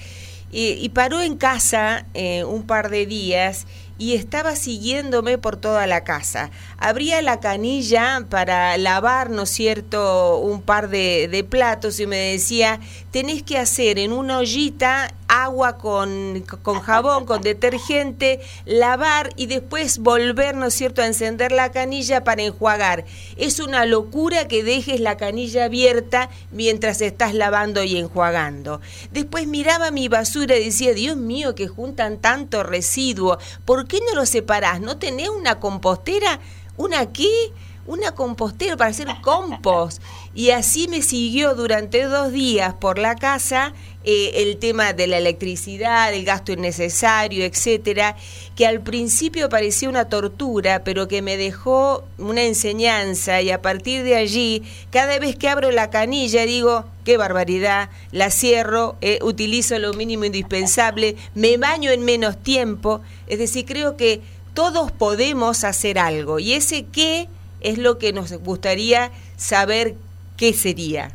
y 0.51 0.89
paró 0.89 1.21
en 1.21 1.37
casa 1.37 2.05
eh, 2.13 2.43
un 2.43 2.63
par 2.63 2.89
de 2.89 3.05
días 3.05 3.65
y 4.01 4.15
estaba 4.15 4.55
siguiéndome 4.55 5.37
por 5.37 5.57
toda 5.57 5.85
la 5.85 6.03
casa. 6.03 6.49
Abría 6.79 7.21
la 7.21 7.39
canilla 7.39 8.25
para 8.31 8.75
lavar, 8.79 9.29
¿no 9.29 9.43
es 9.43 9.51
cierto?, 9.51 10.39
un 10.39 10.63
par 10.63 10.89
de, 10.89 11.27
de 11.27 11.43
platos 11.43 11.99
y 11.99 12.07
me 12.07 12.17
decía, 12.17 12.79
tenés 13.11 13.43
que 13.43 13.59
hacer 13.59 13.99
en 13.99 14.11
una 14.11 14.39
ollita 14.39 15.13
agua 15.31 15.77
con, 15.77 16.43
con, 16.61 16.81
jabón, 16.81 17.25
con 17.25 17.41
detergente, 17.41 18.41
lavar 18.65 19.29
y 19.37 19.45
después 19.45 19.99
volver, 19.99 20.55
¿no 20.55 20.65
es 20.65 20.73
cierto?, 20.73 21.01
a 21.01 21.07
encender 21.07 21.53
la 21.53 21.71
canilla 21.71 22.25
para 22.25 22.43
enjuagar. 22.43 23.05
Es 23.37 23.59
una 23.61 23.85
locura 23.85 24.49
que 24.49 24.63
dejes 24.63 24.99
la 24.99 25.15
canilla 25.15 25.65
abierta 25.65 26.29
mientras 26.51 26.99
estás 27.01 27.33
lavando 27.33 27.81
y 27.81 27.97
enjuagando. 27.97 28.81
Después 29.11 29.47
miraba 29.47 29.89
mi 29.89 30.09
basura 30.09 30.57
y 30.57 30.65
decía, 30.65 30.93
Dios 30.93 31.15
mío, 31.15 31.55
que 31.55 31.69
juntan 31.69 32.19
tanto 32.19 32.63
residuo, 32.63 33.37
¿por 33.63 33.87
qué 33.87 33.99
no 34.01 34.15
lo 34.15 34.25
separás? 34.25 34.81
¿No 34.81 34.97
tenés 34.97 35.29
una 35.29 35.59
compostera? 35.61 36.41
¿Una 36.75 37.13
qué? 37.13 37.53
Una 37.85 38.13
compostera 38.13 38.77
para 38.77 38.91
hacer 38.91 39.07
compost. 39.21 40.01
Y 40.33 40.51
así 40.51 40.87
me 40.87 41.01
siguió 41.01 41.55
durante 41.55 42.03
dos 42.03 42.31
días 42.31 42.73
por 42.73 42.97
la 42.97 43.15
casa 43.15 43.73
eh, 44.03 44.31
el 44.41 44.57
tema 44.57 44.93
de 44.93 45.05
la 45.05 45.19
electricidad, 45.19 46.11
el 46.11 46.25
gasto 46.25 46.53
innecesario, 46.53 47.45
etcétera, 47.45 48.15
que 48.55 48.65
al 48.65 48.81
principio 48.81 49.47
parecía 49.49 49.89
una 49.89 50.09
tortura, 50.09 50.83
pero 50.83 51.07
que 51.07 51.21
me 51.21 51.37
dejó 51.37 52.03
una 52.17 52.43
enseñanza. 52.43 53.41
Y 53.41 53.51
a 53.51 53.61
partir 53.61 54.03
de 54.03 54.15
allí, 54.15 54.63
cada 54.89 55.19
vez 55.19 55.35
que 55.35 55.49
abro 55.49 55.69
la 55.69 55.91
canilla 55.91 56.45
digo, 56.45 56.85
qué 57.03 57.17
barbaridad, 57.17 57.89
la 58.11 58.31
cierro, 58.31 58.95
eh, 59.01 59.19
utilizo 59.21 59.77
lo 59.77 59.93
mínimo 59.93 60.25
indispensable, 60.25 61.15
me 61.35 61.57
baño 61.57 61.91
en 61.91 62.03
menos 62.03 62.41
tiempo, 62.41 63.01
es 63.27 63.37
decir, 63.37 63.65
creo 63.65 63.97
que 63.97 64.21
todos 64.53 64.91
podemos 64.91 65.63
hacer 65.63 65.99
algo. 65.99 66.39
Y 66.39 66.53
ese 66.53 66.85
qué 66.85 67.27
es 67.61 67.77
lo 67.77 67.97
que 67.97 68.13
nos 68.13 68.31
gustaría 68.43 69.11
saber 69.37 69.95
qué 70.37 70.53
sería. 70.53 71.09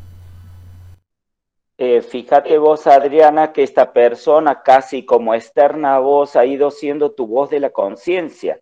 Eh, 1.79 2.01
fíjate 2.01 2.57
vos, 2.57 2.87
Adriana, 2.87 3.53
que 3.53 3.63
esta 3.63 3.93
persona 3.93 4.63
casi 4.63 5.05
como 5.05 5.35
externa 5.35 5.99
voz 5.99 6.35
ha 6.35 6.47
ido 6.47 6.71
siendo 6.71 7.13
tu 7.13 7.27
voz 7.27 7.51
de 7.51 7.61
la 7.61 7.71
conciencia, 7.71 8.59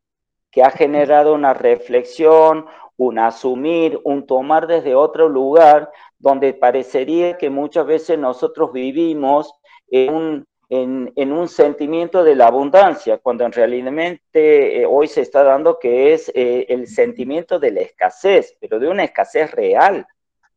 que 0.51 0.63
ha 0.63 0.71
generado 0.71 1.35
una 1.35 1.55
reflexión, 1.55 2.67
un 2.97 3.19
asumir, 3.21 4.01
un 4.05 4.27
tomar 4.27 4.67
desde 4.67 4.97
otro 4.97 5.29
lugar, 5.29 5.91
donde 6.19 6.55
parecería 6.55 7.37
que 7.37 7.51
muchas 7.51 7.87
veces 7.87 8.19
nosotros 8.19 8.73
vivimos 8.73 9.53
en 9.89 10.15
un, 10.15 10.47
en, 10.69 11.33
un 11.33 11.49
sentimiento 11.49 12.25
de 12.25 12.35
la 12.35 12.47
abundancia, 12.47 13.19
cuando 13.19 13.45
en 13.45 13.53
realidad 13.53 14.19
eh, 14.33 14.87
hoy 14.89 15.09
se 15.09 15.21
está 15.21 15.43
dando 15.43 15.79
que 15.79 16.13
es 16.13 16.31
eh, 16.35 16.67
el 16.69 16.87
sentimiento 16.87 17.59
de 17.59 17.71
la 17.71 17.81
escasez, 17.81 18.57
pero 18.61 18.79
de 18.79 18.89
una 18.89 19.05
escasez 19.05 19.51
real, 19.53 20.07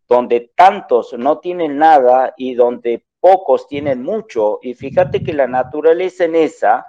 donde 0.08 0.52
tantos 0.56 1.14
no 1.14 1.40
tienen 1.40 1.78
nada 1.78 2.34
y 2.38 2.56
donde 2.56 3.04
pocos 3.20 3.68
tienen 3.68 4.02
mucho. 4.02 4.60
Y 4.62 4.74
fíjate 4.74 5.22
que 5.22 5.34
la 5.34 5.48
naturaleza 5.48 6.26
en 6.26 6.36
esa, 6.36 6.86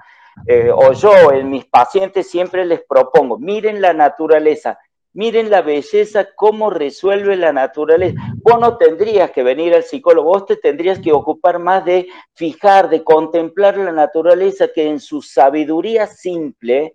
eh, 0.47 0.71
o 0.73 0.93
yo 0.93 1.33
en 1.33 1.51
mis 1.51 1.67
pacientes 1.67 2.31
siempre 2.31 2.65
les 2.65 2.83
propongo, 2.83 3.39
miren 3.39 3.81
la 3.81 3.93
naturaleza, 3.93 4.79
Miren 5.19 5.51
la 5.51 5.63
belleza, 5.63 6.29
cómo 6.37 6.71
resuelve 6.71 7.35
la 7.35 7.53
naturaleza. 7.53 8.21
Vos 8.37 8.61
no 8.61 8.77
tendrías 8.77 9.33
que 9.33 9.43
venir 9.43 9.75
al 9.75 9.83
psicólogo, 9.83 10.31
vos 10.31 10.47
te 10.47 10.55
tendrías 10.55 11.01
que 11.01 11.13
ocupar 11.13 11.59
más 11.59 11.85
de 11.85 12.07
fijar, 12.35 12.89
de 12.89 13.03
contemplar 13.03 13.77
la 13.79 13.91
naturaleza 13.91 14.69
que 14.73 14.89
en 14.89 15.01
su 15.01 15.21
sabiduría 15.21 16.07
simple 16.07 16.95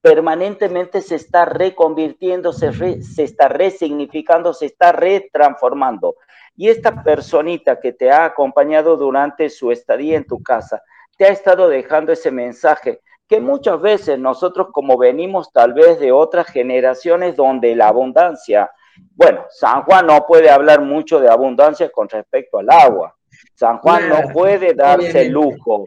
permanentemente 0.00 1.02
se 1.02 1.16
está 1.16 1.44
reconvirtiendo, 1.44 2.54
se, 2.54 3.02
se 3.02 3.24
está 3.24 3.48
resignificando, 3.48 4.54
se 4.54 4.64
está 4.64 4.92
retransformando. 4.92 6.16
Y 6.56 6.70
esta 6.70 7.02
personita 7.02 7.78
que 7.80 7.92
te 7.92 8.10
ha 8.10 8.24
acompañado 8.24 8.96
durante 8.96 9.50
su 9.50 9.72
estadía 9.72 10.16
en 10.16 10.24
tu 10.24 10.42
casa, 10.42 10.82
te 11.18 11.26
ha 11.26 11.28
estado 11.28 11.68
dejando 11.68 12.12
ese 12.12 12.30
mensaje 12.30 13.02
que 13.28 13.40
muchas 13.40 13.80
veces 13.80 14.18
nosotros 14.18 14.68
como 14.72 14.96
venimos 14.96 15.52
tal 15.52 15.74
vez 15.74 16.00
de 16.00 16.10
otras 16.12 16.46
generaciones 16.46 17.36
donde 17.36 17.76
la 17.76 17.88
abundancia, 17.88 18.70
bueno, 19.14 19.44
San 19.50 19.82
Juan 19.82 20.06
no 20.06 20.26
puede 20.26 20.50
hablar 20.50 20.80
mucho 20.80 21.20
de 21.20 21.28
abundancia 21.28 21.90
con 21.90 22.08
respecto 22.08 22.58
al 22.58 22.70
agua. 22.70 23.14
San 23.54 23.78
Juan 23.78 24.08
no 24.08 24.32
puede 24.32 24.72
darse 24.74 25.26
lujo. 25.26 25.84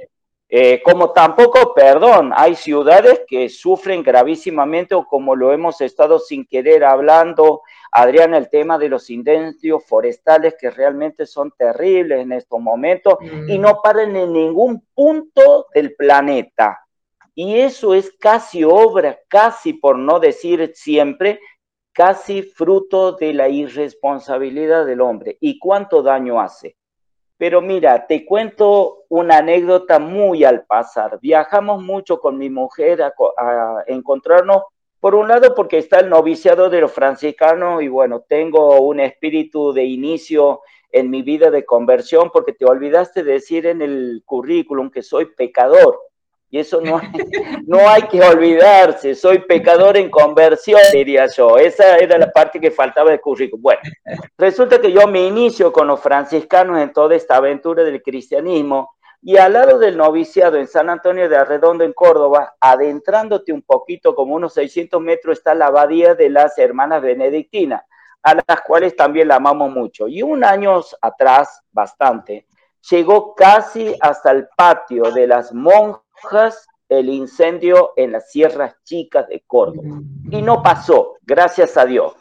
Eh, 0.53 0.81
como 0.83 1.12
tampoco, 1.12 1.74
perdón, 1.74 2.33
hay 2.36 2.55
ciudades 2.55 3.21
que 3.25 3.48
sufren 3.48 4.03
gravísimamente 4.03 4.93
o 4.93 5.07
como 5.07 5.33
lo 5.33 5.53
hemos 5.53 5.79
estado 5.79 6.19
sin 6.19 6.45
querer 6.45 6.83
hablando, 6.83 7.62
Adrián, 7.89 8.33
el 8.33 8.50
tema 8.50 8.77
de 8.77 8.89
los 8.89 9.10
incendios 9.10 9.86
forestales 9.86 10.55
que 10.60 10.69
realmente 10.69 11.25
son 11.25 11.53
terribles 11.57 12.19
en 12.19 12.33
estos 12.33 12.60
momentos 12.60 13.15
y 13.48 13.57
mm. 13.57 13.62
no 13.62 13.79
paren 13.81 14.13
en 14.17 14.33
ningún 14.33 14.86
punto 14.93 15.67
del 15.74 15.95
planeta. 15.95 16.81
Y 17.33 17.59
eso 17.59 17.93
es 17.93 18.11
casi 18.19 18.63
obra, 18.63 19.19
casi 19.27 19.73
por 19.73 19.97
no 19.97 20.19
decir 20.19 20.71
siempre, 20.75 21.39
casi 21.93 22.43
fruto 22.43 23.13
de 23.13 23.33
la 23.33 23.50
irresponsabilidad 23.50 24.85
del 24.85 25.01
hombre. 25.01 25.38
¿Y 25.39 25.59
cuánto 25.59 26.01
daño 26.01 26.39
hace? 26.41 26.75
Pero 27.38 27.61
mira, 27.61 28.05
te 28.05 28.23
cuento 28.25 29.05
una 29.09 29.38
anécdota 29.38 29.97
muy 29.97 30.43
al 30.43 30.63
pasar. 30.65 31.19
Viajamos 31.21 31.81
mucho 31.81 32.19
con 32.19 32.38
mi 32.38 32.50
mujer 32.50 33.01
a, 33.01 33.13
encontrarnos, 33.88 34.61
por 35.00 35.15
un 35.15 35.27
lado 35.27 35.55
porque 35.55 35.79
está 35.79 36.01
el 36.01 36.09
noviciado 36.09 36.69
de 36.69 36.81
los 36.81 36.91
franciscanos 36.91 37.81
y 37.81 37.88
bueno, 37.88 38.23
tengo 38.27 38.79
un 38.81 39.00
espíritu 39.00 39.73
de 39.73 39.85
inicio 39.85 40.61
en 40.91 41.09
mi 41.09 41.23
vida 41.23 41.50
de 41.50 41.65
conversión 41.65 42.29
porque 42.31 42.53
te 42.53 42.65
olvidaste 42.65 43.23
de 43.23 43.33
decir 43.33 43.65
en 43.65 43.81
el 43.81 44.21
currículum 44.23 44.91
que 44.91 45.01
soy 45.01 45.25
pecador. 45.25 46.00
Y 46.53 46.60
eso 46.60 46.81
no, 46.81 47.00
no 47.65 47.89
hay 47.89 48.03
que 48.03 48.22
olvidarse, 48.22 49.15
soy 49.15 49.39
pecador 49.39 49.96
en 49.96 50.12
conversión, 50.12 50.81
diría 50.91 51.25
yo. 51.27 51.58
Esa 51.58 51.98
era 51.98 52.17
la 52.17 52.29
parte 52.29 52.60
que 52.60 52.70
faltaba 52.70 53.10
del 53.10 53.22
currículum. 53.22 53.62
Bueno, 53.62 53.79
resulta 54.38 54.81
que 54.81 54.91
yo 54.91 55.08
me 55.08 55.25
inicio 55.25 55.72
con 55.72 55.88
los 55.88 56.01
franciscanos 56.01 56.77
en 56.79 56.91
toda 56.91 57.15
esta 57.15 57.38
aventura 57.38 57.84
del 57.84 58.03
cristianismo 58.03 58.93
y 59.22 59.38
al 59.38 59.53
lado 59.53 59.79
del 59.79 59.96
noviciado 59.96 60.58
en 60.58 60.67
San 60.67 60.89
Antonio 60.89 61.29
de 61.29 61.38
Arredondo, 61.38 61.86
en 61.86 61.93
Córdoba, 61.93 62.55
adentrándote 62.60 63.53
un 63.53 63.62
poquito, 63.62 64.13
como 64.13 64.36
unos 64.36 64.53
600 64.55 65.00
metros, 65.00 65.38
está 65.38 65.55
la 65.55 65.67
abadía 65.67 66.15
de 66.15 66.29
las 66.29 66.58
hermanas 66.58 67.01
benedictinas, 67.01 67.84
a 68.24 68.36
las 68.36 68.62
cuales 68.65 68.96
también 68.96 69.29
la 69.29 69.36
amamos 69.36 69.72
mucho. 69.72 70.08
Y 70.08 70.22
un 70.22 70.43
año 70.43 70.81
atrás, 71.01 71.62
bastante, 71.72 72.48
llegó 72.89 73.36
casi 73.36 73.96
hasta 74.01 74.31
el 74.31 74.48
patio 74.58 75.12
de 75.12 75.27
las 75.27 75.53
monjas 75.53 76.01
el 76.89 77.09
incendio 77.09 77.93
en 77.95 78.11
las 78.11 78.31
sierras 78.31 78.75
chicas 78.83 79.27
de 79.27 79.41
Córdoba. 79.47 80.01
Y 80.29 80.41
no 80.41 80.61
pasó, 80.61 81.15
gracias 81.21 81.77
a 81.77 81.85
Dios. 81.85 82.13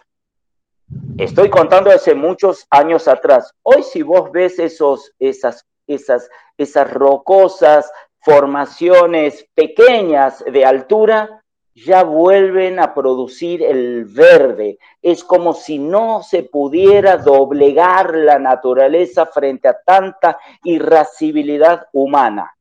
Estoy 1.19 1.51
contando 1.51 1.91
hace 1.91 2.15
muchos 2.15 2.67
años 2.71 3.07
atrás. 3.09 3.53
Hoy 3.63 3.83
si 3.83 4.03
vos 4.03 4.31
ves 4.33 4.59
esos, 4.59 5.13
esas, 5.19 5.67
esas, 5.87 6.29
esas 6.57 6.93
rocosas 6.93 7.91
formaciones 8.21 9.47
pequeñas 9.55 10.45
de 10.45 10.65
altura, 10.65 11.43
ya 11.75 12.03
vuelven 12.03 12.79
a 12.79 12.95
producir 12.95 13.63
el 13.63 14.05
verde. 14.05 14.79
Es 15.01 15.25
como 15.25 15.53
si 15.55 15.79
no 15.79 16.23
se 16.23 16.43
pudiera 16.43 17.17
doblegar 17.17 18.15
la 18.15 18.39
naturaleza 18.39 19.27
frente 19.27 19.69
a 19.69 19.81
tanta 19.81 20.39
irascibilidad 20.65 21.87
humana. 21.93 22.55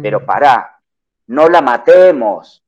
Pero 0.00 0.20
mm. 0.20 0.26
No 1.32 1.48
la 1.48 1.62
matemos, 1.62 2.62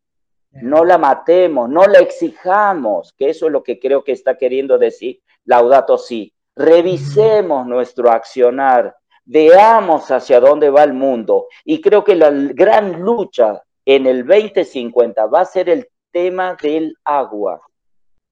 no 0.51 0.87
la 0.87 0.97
matemos, 0.97 1.69
no 1.69 1.87
la 1.87 1.99
exijamos, 1.99 3.13
que 3.13 3.29
eso 3.29 3.47
es 3.47 3.53
lo 3.53 3.63
que 3.63 3.79
creo 3.79 4.03
que 4.03 4.13
está 4.13 4.39
queriendo 4.39 4.79
decir 4.79 5.21
Laudato 5.45 5.99
Si. 5.99 6.33
Revisemos 6.57 7.67
nuestro 7.67 8.11
accionar, 8.11 8.97
veamos 9.27 10.11
hacia 10.11 10.41
dónde 10.41 10.71
va 10.71 10.83
el 10.83 10.95
mundo 10.95 11.49
y 11.63 11.83
creo 11.83 12.05
que 12.05 12.17
la 12.17 12.31
gran 12.31 13.03
lucha 13.03 13.63
en 13.85 14.07
el 14.07 14.27
2050 14.27 15.27
va 15.27 15.41
a 15.41 15.45
ser 15.45 15.69
el 15.69 15.87
tema 16.11 16.57
del 16.63 16.97
agua 17.05 17.61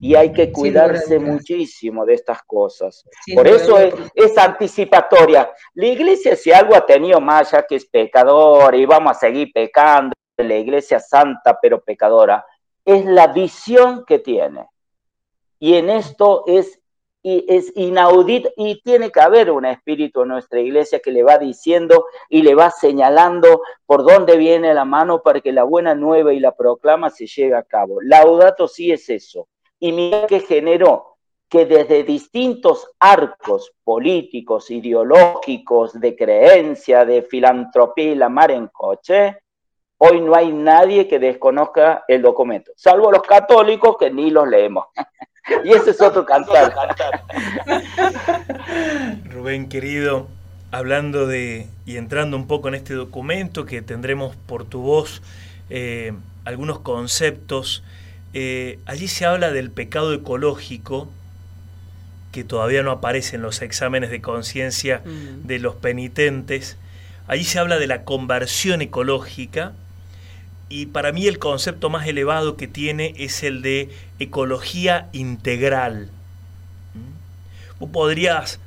y 0.02 0.14
hay 0.14 0.32
que 0.32 0.50
cuidarse 0.50 1.18
muchísimo 1.18 2.06
de 2.06 2.14
estas 2.14 2.42
cosas. 2.44 3.04
Por 3.34 3.46
eso 3.46 3.78
es, 3.78 4.38
anticipatoria. 4.38 5.48
La 5.74 5.86
iglesia 5.86 6.34
si 6.34 6.50
algo 6.50 6.74
ha 6.74 6.84
tenido 6.84 7.20
más 7.20 7.52
ya 7.52 7.64
que 7.64 7.76
es 7.76 7.84
pecadora 7.84 8.76
y 8.76 8.84
vamos 8.84 9.12
a 9.12 9.20
seguir 9.20 9.52
pecando, 9.52 10.12
la 10.36 10.56
iglesia 10.56 11.00
santa 11.00 11.58
pero 11.60 11.82
pecadora, 11.82 12.44
es 12.84 13.04
la 13.04 13.28
visión 13.28 14.04
que 14.06 14.18
tiene. 14.18 14.66
Y 15.58 15.74
en 15.74 15.90
esto 15.90 16.44
es, 16.46 16.80
es 17.22 17.72
inaudito 17.76 18.50
y 18.56 18.82
tiene 18.82 19.10
que 19.10 19.20
haber 19.20 19.50
un 19.50 19.64
espíritu 19.64 20.22
en 20.22 20.28
nuestra 20.28 20.60
iglesia 20.60 20.98
que 20.98 21.12
le 21.12 21.22
va 21.22 21.38
diciendo 21.38 22.06
y 22.28 22.42
le 22.42 22.54
va 22.54 22.70
señalando 22.70 23.62
por 23.86 24.04
dónde 24.04 24.36
viene 24.36 24.74
la 24.74 24.84
mano 24.84 25.22
para 25.22 25.40
que 25.40 25.52
la 25.52 25.62
buena 25.62 25.94
nueva 25.94 26.32
y 26.32 26.40
la 26.40 26.56
proclama 26.56 27.10
se 27.10 27.26
llegue 27.26 27.54
a 27.54 27.62
cabo. 27.62 28.00
Laudato 28.00 28.66
sí 28.66 28.90
es 28.90 29.08
eso 29.08 29.46
y 29.78 29.92
mira 29.92 30.26
que 30.26 30.40
generó 30.40 31.12
que 31.48 31.66
desde 31.66 32.02
distintos 32.02 32.88
arcos 32.98 33.72
políticos, 33.84 34.70
ideológicos, 34.70 36.00
de 36.00 36.16
creencia, 36.16 37.04
de 37.04 37.22
filantropía 37.22 38.12
y 38.12 38.14
la 38.14 38.30
mar 38.30 38.52
en 38.52 38.68
coche, 38.68 39.38
hoy 40.04 40.20
no 40.20 40.34
hay 40.34 40.52
nadie 40.52 41.06
que 41.06 41.18
desconozca 41.18 42.04
el 42.08 42.22
documento, 42.22 42.72
salvo 42.76 43.10
los 43.12 43.22
católicos 43.22 43.96
que 43.98 44.10
ni 44.10 44.30
los 44.30 44.48
leemos. 44.48 44.86
y 45.64 45.72
ese 45.72 45.90
es 45.90 46.00
otro 46.00 46.24
cantar. 46.24 46.72
Rubén, 49.30 49.68
querido, 49.68 50.28
hablando 50.70 51.26
de 51.26 51.68
y 51.86 51.96
entrando 51.96 52.36
un 52.36 52.46
poco 52.46 52.68
en 52.68 52.74
este 52.74 52.94
documento 52.94 53.64
que 53.66 53.82
tendremos 53.82 54.34
por 54.36 54.64
tu 54.64 54.82
voz 54.82 55.22
eh, 55.70 56.12
algunos 56.44 56.80
conceptos 56.80 57.82
eh, 58.34 58.78
allí 58.86 59.08
se 59.08 59.26
habla 59.26 59.52
del 59.52 59.70
pecado 59.70 60.14
ecológico, 60.14 61.08
que 62.30 62.44
todavía 62.44 62.82
no 62.82 62.90
aparece 62.90 63.36
en 63.36 63.42
los 63.42 63.60
exámenes 63.60 64.10
de 64.10 64.22
conciencia 64.22 65.02
mm. 65.04 65.46
de 65.46 65.58
los 65.58 65.74
penitentes. 65.74 66.78
Allí 67.28 67.44
se 67.44 67.58
habla 67.58 67.78
de 67.78 67.86
la 67.86 68.04
conversión 68.04 68.80
ecológica 68.80 69.72
y 70.72 70.86
para 70.86 71.12
mí 71.12 71.26
el 71.26 71.38
concepto 71.38 71.90
más 71.90 72.06
elevado 72.06 72.56
que 72.56 72.66
tiene 72.66 73.12
es 73.18 73.42
el 73.42 73.60
de 73.60 73.90
ecología 74.18 75.10
integral. 75.12 76.08
¿Mm? 76.94 77.78
¿Vos 77.78 77.90
podrías, 77.90 78.58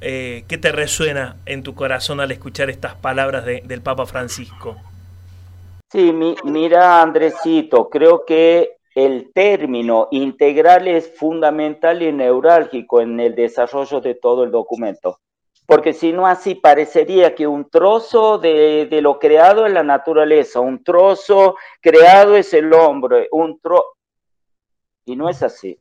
eh, 0.00 0.44
qué 0.48 0.58
te 0.58 0.72
resuena 0.72 1.36
en 1.46 1.62
tu 1.62 1.76
corazón 1.76 2.18
al 2.18 2.32
escuchar 2.32 2.68
estas 2.68 2.96
palabras 2.96 3.44
del 3.46 3.80
Papa 3.80 4.06
Francisco? 4.06 4.76
Sí, 5.92 6.12
mira 6.42 7.00
Andresito, 7.00 7.88
creo 7.88 8.24
que 8.26 8.78
el 8.96 9.30
término 9.32 10.08
integral 10.10 10.88
es 10.88 11.16
fundamental 11.16 12.02
y 12.02 12.10
neurálgico 12.10 13.00
en 13.00 13.20
el 13.20 13.36
desarrollo 13.36 14.00
de 14.00 14.16
todo 14.16 14.42
el 14.42 14.50
documento, 14.50 15.20
porque 15.72 15.94
si 15.94 16.12
no 16.12 16.26
así 16.26 16.54
parecería 16.54 17.34
que 17.34 17.46
un 17.46 17.70
trozo 17.70 18.36
de, 18.36 18.86
lo 19.00 19.18
creado 19.18 19.66
en 19.66 19.72
la 19.72 19.82
naturaleza, 19.82 20.60
un 20.60 20.84
trozo 20.84 21.56
creado 21.80 22.36
es 22.36 22.52
el 22.52 22.74
hombre, 22.74 23.26
un 23.32 23.58
trozo... 23.58 23.96
Y 25.06 25.16
no 25.16 25.30
es 25.30 25.42
así. 25.42 25.80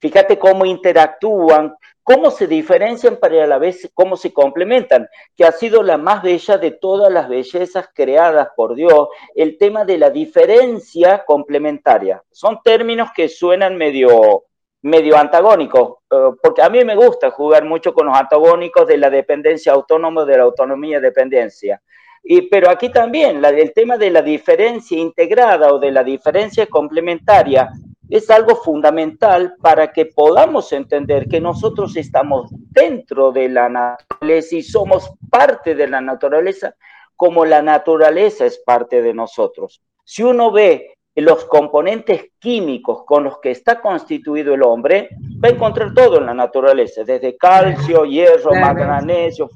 Fíjate 0.00 0.36
cómo 0.36 0.64
interactúan, 0.64 1.76
cómo 2.02 2.32
se 2.32 2.48
diferencian, 2.48 3.18
pero 3.22 3.40
a 3.40 3.46
la 3.46 3.58
vez 3.58 3.88
cómo 3.94 4.16
se 4.16 4.32
complementan, 4.32 5.08
que 5.36 5.44
ha 5.44 5.52
sido 5.52 5.84
la 5.84 5.96
más 5.96 6.24
bella 6.24 6.58
de 6.58 6.72
todas 6.72 7.12
las 7.12 7.28
bellezas 7.28 7.88
creadas 7.94 8.48
por 8.56 8.74
Dios, 8.74 9.10
el 9.36 9.58
tema 9.58 9.84
de 9.84 9.98
la 9.98 10.10
diferencia 10.10 11.24
complementaria. 11.24 12.20
Son 12.32 12.58
términos 12.64 13.10
que 13.14 13.28
suenan 13.28 13.76
medio, 13.76 14.46
medio 14.82 15.16
antagónicos, 15.16 15.98
eh, 16.10 16.30
porque 16.42 16.62
a 16.62 16.68
mí 16.68 16.84
me 16.84 16.96
gusta 16.96 17.30
jugar 17.30 17.64
mucho 17.64 17.92
con 17.92 18.06
los 18.06 18.16
antagónicos 18.16 18.86
de 18.86 18.98
la 18.98 19.10
dependencia 19.10 19.72
autónoma, 19.72 20.24
de 20.24 20.38
la 20.38 20.44
autonomía 20.44 21.00
dependencia. 21.00 21.80
Y, 22.22 22.42
pero 22.42 22.70
aquí 22.70 22.90
también, 22.90 23.44
el 23.44 23.72
tema 23.72 23.96
de 23.96 24.10
la 24.10 24.22
diferencia 24.22 24.98
integrada 24.98 25.72
o 25.72 25.78
de 25.78 25.90
la 25.90 26.04
diferencia 26.04 26.66
complementaria 26.66 27.70
es 28.10 28.28
algo 28.28 28.56
fundamental 28.56 29.54
para 29.62 29.92
que 29.92 30.06
podamos 30.06 30.72
entender 30.72 31.28
que 31.28 31.40
nosotros 31.40 31.96
estamos 31.96 32.50
dentro 32.50 33.30
de 33.32 33.48
la 33.48 33.68
naturaleza 33.68 34.56
y 34.56 34.62
somos 34.62 35.12
parte 35.30 35.74
de 35.74 35.86
la 35.86 36.00
naturaleza 36.00 36.74
como 37.20 37.44
la 37.44 37.60
naturaleza 37.60 38.46
es 38.46 38.58
parte 38.58 39.02
de 39.02 39.12
nosotros. 39.12 39.82
Si 40.04 40.22
uno 40.22 40.50
ve 40.50 40.96
los 41.20 41.44
componentes 41.44 42.30
químicos 42.38 43.04
con 43.04 43.24
los 43.24 43.38
que 43.38 43.50
está 43.50 43.80
constituido 43.80 44.54
el 44.54 44.62
hombre, 44.62 45.10
va 45.42 45.48
a 45.48 45.52
encontrar 45.52 45.92
todo 45.94 46.18
en 46.18 46.26
la 46.26 46.34
naturaleza, 46.34 47.02
desde 47.04 47.36
calcio, 47.36 48.04
hierro, 48.04 48.54
magnesio, 48.54 49.48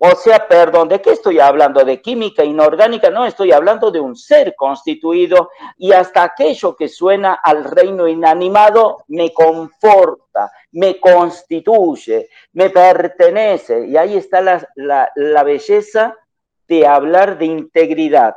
o 0.00 0.14
sea, 0.14 0.46
perdón, 0.46 0.88
¿de 0.88 1.00
qué 1.00 1.10
estoy 1.10 1.40
hablando? 1.40 1.84
¿De 1.84 2.00
química 2.00 2.44
inorgánica? 2.44 3.10
No, 3.10 3.26
estoy 3.26 3.50
hablando 3.50 3.90
de 3.90 3.98
un 3.98 4.14
ser 4.14 4.54
constituido 4.54 5.50
y 5.76 5.90
hasta 5.90 6.22
aquello 6.22 6.76
que 6.76 6.88
suena 6.88 7.34
al 7.42 7.64
reino 7.64 8.06
inanimado 8.06 9.04
me 9.08 9.32
conforta, 9.32 10.52
me 10.70 11.00
constituye, 11.00 12.28
me 12.52 12.70
pertenece. 12.70 13.88
Y 13.88 13.96
ahí 13.96 14.16
está 14.16 14.40
la, 14.40 15.10
la 15.16 15.42
belleza 15.42 16.14
de 16.68 16.86
hablar 16.86 17.36
de 17.36 17.46
integridad. 17.46 18.36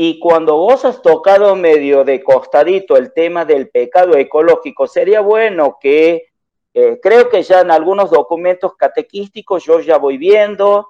Y 0.00 0.20
cuando 0.20 0.56
vos 0.56 0.84
has 0.84 1.02
tocado 1.02 1.56
medio 1.56 2.04
de 2.04 2.22
costadito 2.22 2.96
el 2.96 3.12
tema 3.12 3.44
del 3.44 3.68
pecado 3.68 4.16
ecológico, 4.16 4.86
sería 4.86 5.20
bueno 5.22 5.76
que 5.80 6.28
eh, 6.72 7.00
creo 7.02 7.28
que 7.28 7.42
ya 7.42 7.62
en 7.62 7.72
algunos 7.72 8.08
documentos 8.08 8.76
catequísticos 8.76 9.64
yo 9.64 9.80
ya 9.80 9.98
voy 9.98 10.16
viendo. 10.16 10.86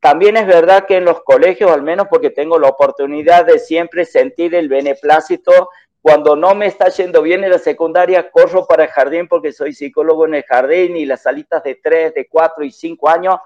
También 0.00 0.38
es 0.38 0.46
verdad 0.46 0.86
que 0.86 0.96
en 0.96 1.04
los 1.04 1.22
colegios, 1.22 1.70
al 1.70 1.82
menos 1.82 2.06
porque 2.08 2.30
tengo 2.30 2.58
la 2.58 2.68
oportunidad 2.68 3.44
de 3.44 3.58
siempre 3.58 4.06
sentir 4.06 4.54
el 4.54 4.70
beneplácito, 4.70 5.68
cuando 6.00 6.34
no 6.34 6.54
me 6.54 6.64
está 6.64 6.88
yendo 6.88 7.20
bien 7.20 7.44
en 7.44 7.50
la 7.50 7.58
secundaria, 7.58 8.30
corro 8.30 8.66
para 8.66 8.84
el 8.84 8.90
jardín 8.90 9.28
porque 9.28 9.52
soy 9.52 9.74
psicólogo 9.74 10.24
en 10.24 10.32
el 10.32 10.44
jardín 10.44 10.96
y 10.96 11.04
las 11.04 11.24
salitas 11.24 11.62
de 11.62 11.74
3, 11.74 12.14
de 12.14 12.26
4 12.26 12.64
y 12.64 12.70
5 12.70 13.06
años 13.10 13.36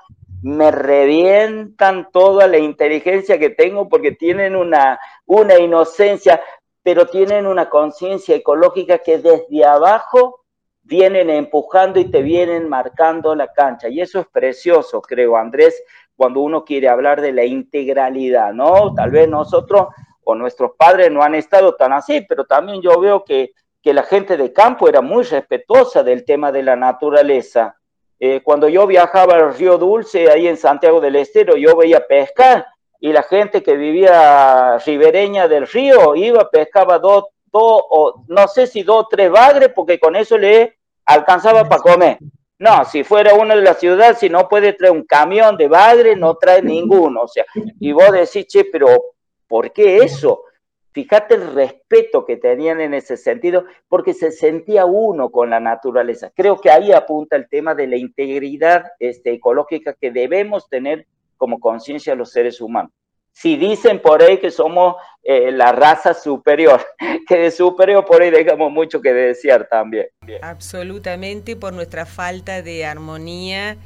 me 0.42 0.70
revientan 0.70 2.10
toda 2.10 2.46
la 2.46 2.58
inteligencia 2.58 3.38
que 3.38 3.50
tengo 3.50 3.88
porque 3.88 4.12
tienen 4.12 4.56
una, 4.56 4.98
una 5.26 5.58
inocencia, 5.58 6.40
pero 6.82 7.06
tienen 7.06 7.46
una 7.46 7.68
conciencia 7.68 8.34
ecológica 8.36 8.98
que 8.98 9.18
desde 9.18 9.64
abajo 9.64 10.40
vienen 10.82 11.30
empujando 11.30 12.00
y 12.00 12.10
te 12.10 12.22
vienen 12.22 12.68
marcando 12.68 13.34
la 13.34 13.52
cancha. 13.52 13.88
Y 13.88 14.00
eso 14.00 14.20
es 14.20 14.26
precioso, 14.28 15.00
creo, 15.02 15.36
Andrés, 15.36 15.82
cuando 16.16 16.40
uno 16.40 16.64
quiere 16.64 16.88
hablar 16.88 17.20
de 17.20 17.32
la 17.32 17.44
integralidad, 17.44 18.52
¿no? 18.52 18.94
Tal 18.94 19.10
vez 19.10 19.28
nosotros 19.28 19.88
o 20.24 20.34
nuestros 20.34 20.72
padres 20.76 21.10
no 21.10 21.22
han 21.22 21.34
estado 21.34 21.74
tan 21.76 21.92
así, 21.92 22.24
pero 22.28 22.44
también 22.44 22.82
yo 22.82 22.98
veo 23.00 23.24
que, 23.24 23.52
que 23.82 23.94
la 23.94 24.02
gente 24.02 24.36
de 24.36 24.52
campo 24.52 24.88
era 24.88 25.00
muy 25.00 25.24
respetuosa 25.24 26.02
del 26.02 26.24
tema 26.24 26.52
de 26.52 26.62
la 26.62 26.76
naturaleza. 26.76 27.79
Eh, 28.22 28.42
cuando 28.42 28.68
yo 28.68 28.86
viajaba 28.86 29.34
al 29.34 29.54
Río 29.54 29.78
Dulce, 29.78 30.30
ahí 30.30 30.46
en 30.46 30.58
Santiago 30.58 31.00
del 31.00 31.16
Estero, 31.16 31.56
yo 31.56 31.74
veía 31.74 32.06
pescar 32.06 32.66
y 33.00 33.14
la 33.14 33.22
gente 33.22 33.62
que 33.62 33.76
vivía 33.76 34.76
ribereña 34.84 35.48
del 35.48 35.66
río 35.66 36.14
iba, 36.14 36.50
pescaba 36.50 36.98
dos, 36.98 37.24
dos, 37.50 37.82
o 37.88 38.24
no 38.28 38.46
sé 38.46 38.66
si 38.66 38.82
dos 38.82 39.04
o 39.04 39.08
tres 39.08 39.30
bagres, 39.30 39.70
porque 39.74 39.98
con 39.98 40.16
eso 40.16 40.36
le 40.36 40.76
alcanzaba 41.06 41.64
para 41.64 41.80
comer. 41.80 42.18
No, 42.58 42.84
si 42.84 43.04
fuera 43.04 43.32
uno 43.32 43.56
de 43.56 43.62
la 43.62 43.72
ciudad, 43.72 44.14
si 44.14 44.28
no 44.28 44.46
puede 44.46 44.74
traer 44.74 44.92
un 44.92 45.04
camión 45.04 45.56
de 45.56 45.66
bagre, 45.66 46.14
no 46.14 46.36
trae 46.36 46.60
ninguno. 46.60 47.22
O 47.22 47.28
sea, 47.28 47.46
y 47.54 47.90
vos 47.92 48.12
decís, 48.12 48.46
che, 48.46 48.66
pero 48.66 48.88
¿por 49.48 49.72
qué 49.72 49.96
eso? 49.96 50.42
Fíjate 50.92 51.34
el 51.36 51.54
respeto 51.54 52.24
que 52.26 52.36
tenían 52.36 52.80
en 52.80 52.94
ese 52.94 53.16
sentido, 53.16 53.64
porque 53.88 54.12
se 54.12 54.32
sentía 54.32 54.86
uno 54.86 55.30
con 55.30 55.50
la 55.50 55.60
naturaleza. 55.60 56.32
Creo 56.34 56.60
que 56.60 56.70
ahí 56.70 56.92
apunta 56.92 57.36
el 57.36 57.48
tema 57.48 57.74
de 57.74 57.86
la 57.86 57.96
integridad 57.96 58.86
este, 58.98 59.32
ecológica 59.32 59.94
que 59.94 60.10
debemos 60.10 60.68
tener 60.68 61.06
como 61.36 61.60
conciencia 61.60 62.14
los 62.14 62.32
seres 62.32 62.60
humanos 62.60 62.92
si 63.32 63.56
dicen 63.56 64.00
por 64.00 64.22
ahí 64.22 64.38
que 64.38 64.50
somos 64.50 64.96
eh, 65.22 65.50
la 65.52 65.72
raza 65.72 66.14
superior, 66.14 66.84
que 67.28 67.36
de 67.36 67.50
superior 67.50 68.04
por 68.04 68.22
ahí 68.22 68.30
dejamos 68.30 68.70
mucho 68.70 69.00
que 69.00 69.12
desear 69.12 69.68
también. 69.68 70.08
Absolutamente 70.42 71.56
por 71.56 71.72
nuestra 71.72 72.06
falta 72.06 72.62
de 72.62 72.84
armonía 72.84 73.76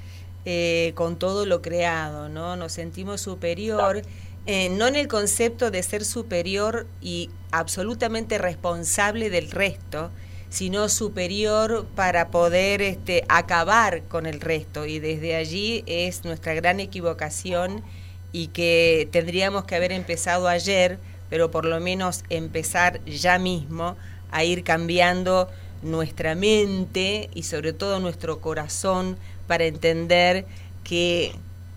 eh, 0.45 0.93
con 0.95 1.19
todo 1.19 1.47
lo 1.47 1.63
creado, 1.63 2.29
¿no? 2.29 2.57
Nos 2.57 2.73
sentimos 2.73 3.21
superior, 3.21 4.03
eh, 4.47 4.69
no 4.69 4.87
en 4.87 4.97
el 4.97 5.09
concepto 5.09 5.71
de 5.71 5.83
ser 5.83 6.05
superior 6.05 6.87
y 7.01 7.31
absolutamente 7.51 8.39
responsable 8.39 9.31
del 9.31 9.51
resto, 9.51 10.11
sino 10.51 10.89
superior 10.89 11.87
para 11.95 12.29
poder 12.29 12.83
este, 12.83 13.25
acabar 13.29 14.03
con 14.03 14.27
el 14.27 14.41
resto. 14.41 14.87
Y 14.87 14.99
desde 14.99 15.35
allí 15.35 15.83
es 15.87 16.25
nuestra 16.25 16.55
gran 16.55 16.79
equivocación 16.79 17.83
y 18.33 18.49
que 18.49 19.09
tendríamos 19.11 19.65
que 19.65 19.77
haber 19.77 19.93
empezado 19.93 20.47
ayer, 20.47 20.99
pero 21.31 21.51
por 21.51 21.65
lo 21.65 21.81
menos 21.81 22.23
empezar 22.29 23.05
ya 23.05 23.39
mismo 23.39 23.97
a 24.31 24.45
ir 24.45 24.63
cambiando 24.63 25.49
nuestra 25.83 26.35
mente 26.35 27.31
y 27.35 27.45
sobre 27.45 27.73
todo 27.73 27.99
nuestro 27.99 28.41
corazón 28.41 29.17
para 29.47 29.65
entender 29.65 30.47
que 30.83 31.35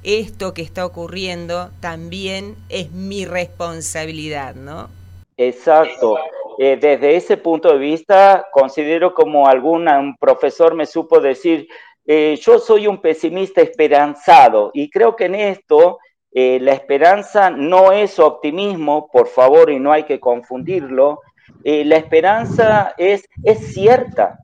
esto 0.08 0.54
que 0.54 0.62
está 0.62 0.86
ocurriendo 0.86 1.70
también 1.82 2.56
es 2.70 2.92
mi 2.92 3.26
responsabilidad, 3.26 4.56
¿no? 4.56 4.88
Exacto. 5.36 6.18
Eh, 6.58 6.78
desde 6.80 7.18
ese 7.18 7.36
punto 7.36 7.74
de 7.74 7.78
vista, 7.78 8.48
considero 8.54 9.14
como 9.14 9.48
algún 9.48 9.90
un 9.90 10.16
profesor 10.16 10.76
me 10.76 10.86
supo 10.86 11.20
decir, 11.20 11.68
eh, 12.06 12.40
yo 12.42 12.58
soy 12.58 12.88
un 12.88 13.02
pesimista 13.02 13.62
esperanzado 13.62 14.72
y 14.74 14.90
creo 14.90 15.14
que 15.18 15.26
en 15.26 15.36
esto 15.36 16.00
eh, 16.32 16.58
la 16.62 16.72
esperanza 16.72 17.50
no 17.50 17.92
es 17.92 18.18
optimismo, 18.18 19.10
por 19.12 19.28
favor, 19.28 19.70
y 19.70 19.78
no 19.78 19.92
hay 19.92 20.04
que 20.04 20.22
confundirlo. 20.22 21.20
La 21.64 21.98
esperanza 21.98 22.94
es, 22.98 23.28
es 23.44 23.74
cierta, 23.74 24.40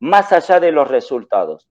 más 0.00 0.32
allá 0.32 0.60
de 0.60 0.72
los 0.72 0.88
resultados. 0.88 1.66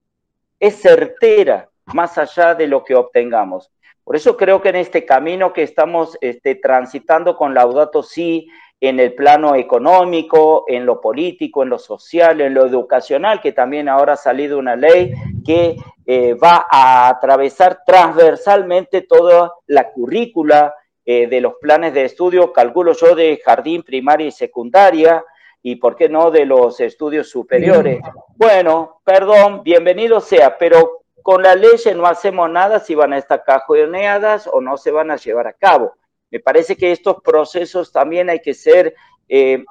Es 0.58 0.80
certera, 0.80 1.68
más 1.94 2.18
allá 2.18 2.54
de 2.54 2.66
lo 2.66 2.84
que 2.84 2.94
obtengamos. 2.94 3.70
Por 4.04 4.16
eso 4.16 4.36
creo 4.36 4.62
que 4.62 4.70
en 4.70 4.76
este 4.76 5.04
camino 5.04 5.52
que 5.52 5.62
estamos 5.62 6.16
este, 6.20 6.54
transitando 6.54 7.36
con 7.36 7.52
Laudato 7.52 8.02
Si, 8.02 8.48
en 8.80 9.00
el 9.00 9.14
plano 9.14 9.54
económico, 9.54 10.64
en 10.68 10.86
lo 10.86 11.00
político, 11.00 11.62
en 11.62 11.68
lo 11.68 11.78
social, 11.78 12.40
en 12.40 12.54
lo 12.54 12.64
educacional, 12.64 13.40
que 13.40 13.52
también 13.52 13.88
ahora 13.88 14.12
ha 14.12 14.16
salido 14.16 14.58
una 14.58 14.76
ley 14.76 15.12
que 15.44 15.76
eh, 16.06 16.34
va 16.34 16.66
a 16.70 17.08
atravesar 17.08 17.80
transversalmente 17.84 19.02
toda 19.02 19.52
la 19.66 19.90
currícula 19.90 20.74
eh, 21.04 21.26
de 21.26 21.40
los 21.40 21.54
planes 21.60 21.92
de 21.92 22.04
estudio, 22.04 22.52
calculo 22.52 22.92
yo, 22.92 23.14
de 23.14 23.40
jardín, 23.44 23.82
primaria 23.82 24.28
y 24.28 24.32
secundaria, 24.32 25.24
y 25.62 25.76
por 25.76 25.96
qué 25.96 26.08
no 26.08 26.30
de 26.30 26.46
los 26.46 26.80
estudios 26.80 27.28
superiores. 27.28 28.00
Bueno, 28.36 29.00
perdón, 29.04 29.62
bienvenido 29.64 30.20
sea, 30.20 30.56
pero 30.56 30.97
con 31.22 31.42
la 31.42 31.54
ley 31.54 31.72
no 31.94 32.06
hacemos 32.06 32.50
nada 32.50 32.80
si 32.80 32.94
van 32.94 33.12
a 33.12 33.18
estar 33.18 33.44
cajoneadas 33.44 34.48
o 34.52 34.60
no 34.60 34.76
se 34.76 34.90
van 34.90 35.10
a 35.10 35.16
llevar 35.16 35.46
a 35.46 35.52
cabo. 35.52 35.94
Me 36.30 36.40
parece 36.40 36.76
que 36.76 36.92
estos 36.92 37.22
procesos 37.22 37.92
también 37.92 38.28
hay 38.30 38.40
que 38.40 38.54
ser, 38.54 38.94
eh, 39.28 39.64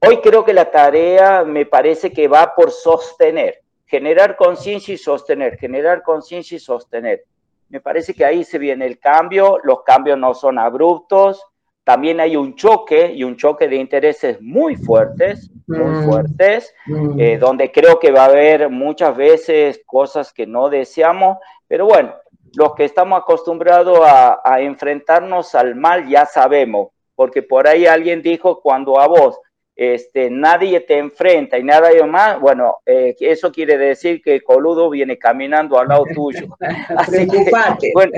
hoy 0.00 0.20
creo 0.20 0.44
que 0.44 0.52
la 0.52 0.70
tarea 0.70 1.44
me 1.44 1.66
parece 1.66 2.12
que 2.12 2.28
va 2.28 2.54
por 2.54 2.70
sostener, 2.70 3.62
generar 3.86 4.36
conciencia 4.36 4.94
y 4.94 4.98
sostener, 4.98 5.56
generar 5.58 6.02
conciencia 6.02 6.56
y 6.56 6.60
sostener. 6.60 7.24
Me 7.68 7.80
parece 7.80 8.14
que 8.14 8.24
ahí 8.24 8.44
se 8.44 8.58
viene 8.58 8.86
el 8.86 8.98
cambio, 8.98 9.58
los 9.64 9.82
cambios 9.82 10.18
no 10.18 10.34
son 10.34 10.58
abruptos, 10.58 11.42
también 11.86 12.18
hay 12.18 12.34
un 12.34 12.56
choque 12.56 13.12
y 13.14 13.22
un 13.22 13.36
choque 13.36 13.68
de 13.68 13.76
intereses 13.76 14.42
muy 14.42 14.74
fuertes, 14.74 15.52
muy 15.68 15.78
mm. 15.78 16.04
fuertes, 16.04 16.74
mm. 16.84 17.20
Eh, 17.20 17.38
donde 17.38 17.70
creo 17.70 18.00
que 18.00 18.10
va 18.10 18.22
a 18.22 18.26
haber 18.28 18.68
muchas 18.68 19.16
veces 19.16 19.80
cosas 19.86 20.32
que 20.32 20.48
no 20.48 20.68
deseamos, 20.68 21.38
pero 21.68 21.86
bueno, 21.86 22.12
los 22.56 22.74
que 22.74 22.86
estamos 22.86 23.20
acostumbrados 23.20 24.00
a, 24.02 24.60
enfrentarnos 24.60 25.54
al 25.54 25.76
mal 25.76 26.08
ya 26.08 26.26
sabemos, 26.26 26.88
porque 27.14 27.44
por 27.44 27.68
ahí 27.68 27.86
alguien 27.86 28.20
dijo 28.20 28.60
cuando 28.60 28.98
a 28.98 29.06
vos 29.06 29.38
este, 29.76 30.30
nadie 30.30 30.80
te 30.80 30.96
enfrenta 30.96 31.58
y 31.58 31.62
nada 31.62 31.90
más, 32.06 32.40
bueno, 32.40 32.78
eh, 32.86 33.14
eso 33.20 33.52
quiere 33.52 33.76
decir 33.76 34.22
que 34.22 34.36
el 34.36 34.42
coludo 34.42 34.88
viene 34.88 35.18
caminando 35.18 35.78
al 35.78 35.88
lado 35.88 36.04
tuyo. 36.14 36.46
Así 36.96 37.28
que, 37.28 37.90
bueno, 37.92 38.12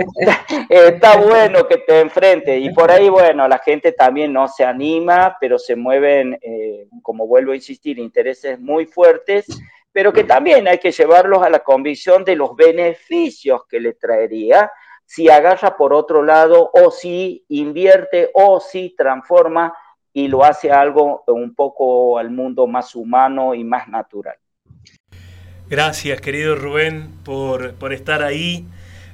está 0.70 1.16
bueno 1.16 1.66
que 1.66 1.78
te 1.78 2.00
enfrente 2.00 2.56
y 2.58 2.72
por 2.72 2.92
ahí, 2.92 3.08
bueno, 3.08 3.48
la 3.48 3.58
gente 3.58 3.90
también 3.90 4.32
no 4.32 4.46
se 4.46 4.64
anima, 4.64 5.36
pero 5.40 5.58
se 5.58 5.74
mueven, 5.74 6.38
eh, 6.40 6.86
como 7.02 7.26
vuelvo 7.26 7.50
a 7.50 7.56
insistir, 7.56 7.98
intereses 7.98 8.60
muy 8.60 8.86
fuertes 8.86 9.46
pero 9.90 10.12
que 10.12 10.22
también 10.22 10.68
hay 10.68 10.78
que 10.78 10.92
llevarlos 10.92 11.42
a 11.42 11.50
la 11.50 11.60
convicción 11.60 12.22
de 12.22 12.36
los 12.36 12.54
beneficios 12.54 13.62
que 13.68 13.80
le 13.80 13.94
traería 13.94 14.70
si 15.04 15.30
agarra 15.30 15.76
por 15.76 15.94
otro 15.94 16.22
lado 16.22 16.70
o 16.72 16.90
si 16.90 17.44
invierte 17.48 18.30
o 18.34 18.60
si 18.60 18.94
transforma 18.94 19.74
y 20.18 20.26
lo 20.26 20.44
hace 20.44 20.72
algo 20.72 21.22
un 21.28 21.54
poco 21.54 22.18
al 22.18 22.32
mundo 22.32 22.66
más 22.66 22.96
humano 22.96 23.54
y 23.54 23.62
más 23.62 23.86
natural. 23.86 24.34
Gracias, 25.68 26.20
querido 26.20 26.56
Rubén, 26.56 27.12
por, 27.24 27.74
por 27.74 27.92
estar 27.92 28.24
ahí. 28.24 28.66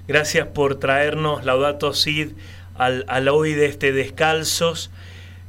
Gracias 0.09 0.47
por 0.47 0.77
traernos 0.77 1.45
Laudato 1.45 1.93
Sid 1.93 2.33
al, 2.79 3.05
al 3.09 3.29
hoy 3.29 3.53
de 3.53 3.67
este 3.67 3.93
Descalzos. 3.93 4.91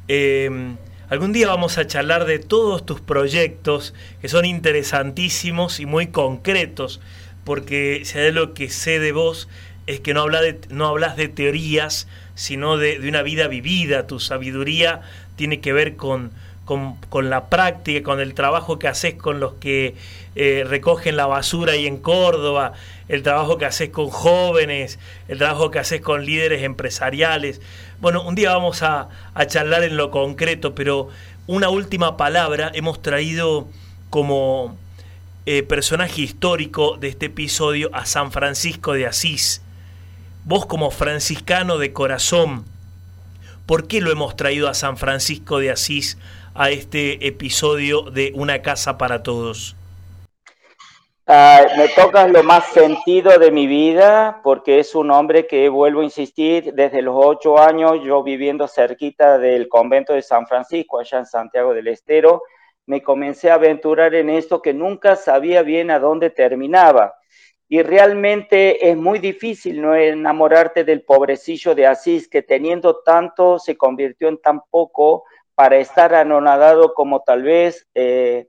Eh, 0.09 0.75
algún 1.07 1.31
día 1.31 1.47
vamos 1.47 1.77
a 1.77 1.87
charlar 1.87 2.25
de 2.25 2.39
todos 2.39 2.85
tus 2.85 2.99
proyectos 2.99 3.93
que 4.19 4.27
son 4.27 4.43
interesantísimos 4.43 5.79
y 5.79 5.85
muy 5.85 6.07
concretos, 6.07 6.99
porque 7.45 8.01
si 8.03 8.19
hay 8.19 8.33
lo 8.33 8.53
que 8.53 8.69
sé 8.69 8.99
de 8.99 9.13
vos 9.13 9.47
es 9.87 10.01
que 10.01 10.13
no, 10.13 10.27
de, 10.27 10.59
no 10.69 10.87
hablas 10.87 11.15
de 11.15 11.29
teorías, 11.29 12.09
sino 12.33 12.75
de, 12.77 12.99
de, 12.99 13.07
una 13.07 13.21
vida 13.21 13.47
vivida. 13.47 14.07
Tu 14.07 14.19
sabiduría 14.19 15.01
tiene 15.35 15.59
que 15.59 15.73
ver 15.73 15.95
con, 15.95 16.31
con, 16.65 16.95
con, 17.09 17.29
la 17.29 17.49
práctica, 17.49 18.03
con 18.03 18.19
el 18.19 18.33
trabajo 18.33 18.79
que 18.79 18.87
haces 18.87 19.15
con 19.15 19.39
los 19.39 19.53
que 19.53 19.95
eh, 20.35 20.63
recogen 20.67 21.15
la 21.15 21.25
basura 21.25 21.73
ahí 21.73 21.87
en 21.87 21.97
Córdoba, 21.97 22.73
el 23.07 23.23
trabajo 23.23 23.57
que 23.57 23.65
haces 23.65 23.89
con 23.89 24.09
jóvenes, 24.09 24.99
el 25.27 25.37
trabajo 25.37 25.71
que 25.71 25.79
haces 25.79 26.01
con 26.01 26.25
líderes 26.25 26.63
empresariales. 26.63 27.61
Bueno, 28.01 28.23
un 28.23 28.35
día 28.35 28.53
vamos 28.53 28.81
a, 28.81 29.09
a 29.33 29.45
charlar 29.45 29.83
en 29.83 29.97
lo 29.97 30.11
concreto, 30.11 30.75
pero 30.75 31.09
una 31.47 31.69
última 31.69 32.17
palabra 32.17 32.71
hemos 32.73 33.01
traído 33.01 33.67
como 34.09 34.77
eh, 35.47 35.61
personaje 35.61 36.21
histórico 36.21 36.97
de 36.97 37.09
este 37.09 37.27
episodio 37.27 37.91
a 37.93 38.05
San 38.05 38.31
Francisco 38.31 38.93
de 38.93 39.05
Asís. 39.05 39.61
Vos 40.43 40.65
como 40.65 40.89
franciscano 40.89 41.77
de 41.77 41.93
corazón, 41.93 42.65
¿por 43.65 43.87
qué 43.87 44.01
lo 44.01 44.11
hemos 44.11 44.35
traído 44.35 44.67
a 44.67 44.73
San 44.73 44.97
Francisco 44.97 45.59
de 45.59 45.71
Asís 45.71 46.17
a 46.53 46.69
este 46.69 47.27
episodio 47.27 48.03
de 48.03 48.31
Una 48.35 48.61
casa 48.61 48.97
para 48.97 49.23
todos? 49.23 49.75
Uh, 51.27 51.75
me 51.75 51.87
toca 51.89 52.27
lo 52.27 52.43
más 52.43 52.67
sentido 52.67 53.39
de 53.39 53.49
mi 53.49 53.65
vida 53.65 54.41
porque 54.43 54.77
es 54.77 54.93
un 54.93 55.09
hombre 55.09 55.47
que, 55.47 55.69
vuelvo 55.69 56.01
a 56.01 56.03
insistir, 56.03 56.73
desde 56.75 57.01
los 57.01 57.15
ocho 57.17 57.59
años, 57.59 57.99
yo 58.03 58.21
viviendo 58.21 58.67
cerquita 58.67 59.39
del 59.39 59.67
convento 59.67 60.13
de 60.13 60.21
San 60.21 60.45
Francisco, 60.45 60.99
allá 60.99 61.17
en 61.17 61.25
Santiago 61.25 61.73
del 61.73 61.87
Estero, 61.87 62.43
me 62.85 63.01
comencé 63.01 63.49
a 63.49 63.55
aventurar 63.55 64.13
en 64.13 64.29
esto 64.29 64.61
que 64.61 64.75
nunca 64.75 65.15
sabía 65.15 65.63
bien 65.63 65.89
a 65.89 65.97
dónde 65.97 66.29
terminaba. 66.29 67.15
Y 67.67 67.81
realmente 67.81 68.89
es 68.89 68.95
muy 68.95 69.19
difícil 69.19 69.81
no 69.81 69.95
enamorarte 69.95 70.83
del 70.83 71.01
pobrecillo 71.01 71.73
de 71.73 71.87
Asís, 71.87 72.27
que 72.27 72.43
teniendo 72.43 73.01
tanto 73.01 73.57
se 73.57 73.75
convirtió 73.75 74.27
en 74.27 74.39
tan 74.39 74.61
poco 74.69 75.23
para 75.55 75.77
estar 75.77 76.13
anonadado 76.13 76.93
como 76.93 77.21
tal 77.21 77.43
vez 77.43 77.87
eh, 77.95 78.47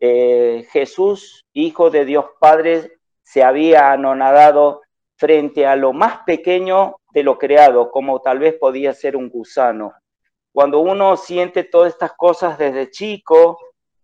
eh, 0.00 0.66
Jesús, 0.70 1.44
Hijo 1.52 1.90
de 1.90 2.04
Dios 2.04 2.26
Padre, 2.40 2.98
se 3.22 3.42
había 3.42 3.92
anonadado 3.92 4.82
frente 5.16 5.66
a 5.66 5.76
lo 5.76 5.92
más 5.92 6.18
pequeño 6.24 6.96
de 7.12 7.22
lo 7.22 7.38
creado, 7.38 7.90
como 7.90 8.20
tal 8.20 8.38
vez 8.38 8.54
podía 8.54 8.92
ser 8.92 9.16
un 9.16 9.28
gusano. 9.28 9.94
Cuando 10.52 10.80
uno 10.80 11.16
siente 11.16 11.64
todas 11.64 11.92
estas 11.92 12.12
cosas 12.12 12.58
desde 12.58 12.90
chico, 12.90 13.58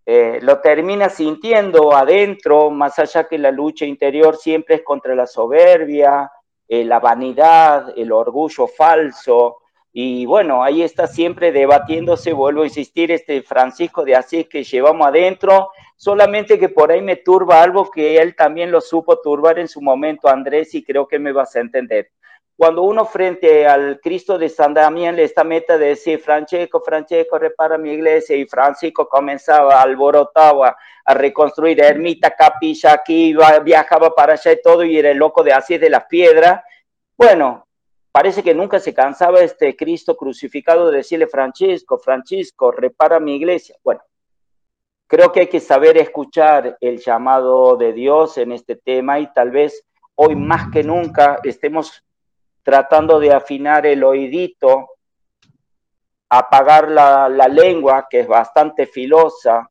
eh, 0.07 0.39
lo 0.43 0.61
termina 0.61 1.09
sintiendo 1.09 1.95
adentro, 1.95 2.71
más 2.71 2.99
allá 2.99 3.25
que 3.25 3.39
la 3.39 3.51
lucha 3.51 3.85
interior 3.85 4.37
siempre 4.37 4.77
es 4.77 4.83
contra 4.83 5.15
la 5.15 5.27
soberbia, 5.27 6.31
eh, 6.67 6.85
la 6.85 7.01
vanidad, 7.01 7.93
el 7.97 8.13
orgullo 8.13 8.67
falso. 8.67 9.59
Y 9.93 10.25
bueno, 10.25 10.63
ahí 10.63 10.83
está 10.83 11.07
siempre 11.07 11.53
debatiéndose, 11.53 12.33
vuelvo 12.33 12.63
a 12.63 12.67
insistir, 12.67 13.11
este 13.11 13.43
Francisco 13.43 14.05
de 14.05 14.15
Asís 14.15 14.49
que 14.49 14.63
llevamos 14.63 15.07
adentro, 15.07 15.71
solamente 15.97 16.59
que 16.59 16.69
por 16.69 16.93
ahí 16.93 17.03
me 17.03 17.17
turba 17.17 17.63
algo 17.63 17.91
que 17.91 18.19
él 18.19 18.37
también 18.37 18.71
lo 18.71 18.81
supo 18.81 19.21
turbar 19.21 19.59
en 19.59 19.69
su 19.69 19.81
momento, 19.81 20.29
Andrés, 20.29 20.75
y 20.75 20.85
creo 20.85 21.09
que 21.09 21.19
me 21.19 21.33
vas 21.33 21.57
a 21.57 21.61
entender 21.61 22.11
cuando 22.61 22.83
uno 22.83 23.07
frente 23.07 23.67
al 23.67 24.01
Cristo 24.03 24.37
de 24.37 24.51
San 24.51 24.75
Damián 24.75 25.17
le 25.17 25.25
está 25.25 25.45
meta 25.45 25.79
de 25.79 25.87
decir, 25.87 26.19
Francesco, 26.19 26.83
Francesco, 26.83 27.39
repara 27.39 27.79
mi 27.79 27.91
iglesia, 27.91 28.37
y 28.37 28.45
Francisco 28.45 29.09
comenzaba, 29.09 29.81
alborotaba 29.81 30.77
a 31.07 31.15
reconstruir 31.15 31.81
ermita, 31.81 32.33
capilla, 32.33 32.93
aquí 32.93 33.35
viajaba 33.65 34.15
para 34.15 34.35
allá 34.35 34.53
y 34.53 34.61
todo, 34.61 34.85
y 34.85 34.99
era 34.99 35.11
el 35.11 35.17
loco 35.17 35.43
de 35.43 35.55
así 35.55 35.79
de 35.79 35.89
las 35.89 36.05
piedras. 36.05 36.61
Bueno, 37.17 37.67
parece 38.13 38.43
que 38.43 38.55
nunca 38.55 38.79
se 38.79 38.93
cansaba 38.93 39.41
este 39.41 39.75
Cristo 39.75 40.15
crucificado 40.15 40.91
de 40.91 40.99
decirle, 40.99 41.29
Francisco, 41.29 41.97
Francisco, 41.97 42.73
repara 42.73 43.19
mi 43.21 43.37
iglesia. 43.37 43.77
Bueno, 43.83 44.03
creo 45.07 45.33
que 45.33 45.41
hay 45.41 45.47
que 45.47 45.61
saber 45.61 45.97
escuchar 45.97 46.77
el 46.79 46.99
llamado 46.99 47.79
de 47.79 47.95
Dios 47.95 48.37
en 48.37 48.53
este 48.53 48.77
tema 48.77 49.19
y 49.19 49.33
tal 49.33 49.51
vez 49.51 49.83
hoy 50.15 50.37
más 50.37 50.71
que 50.71 50.83
nunca 50.83 51.41
estemos 51.43 52.05
tratando 52.71 53.19
de 53.19 53.33
afinar 53.33 53.85
el 53.85 54.05
oídito, 54.05 54.91
apagar 56.29 56.89
la, 56.89 57.29
lengua, 57.49 58.07
que 58.09 58.21
es 58.21 58.29
bastante 58.29 58.87
filosa, 58.87 59.69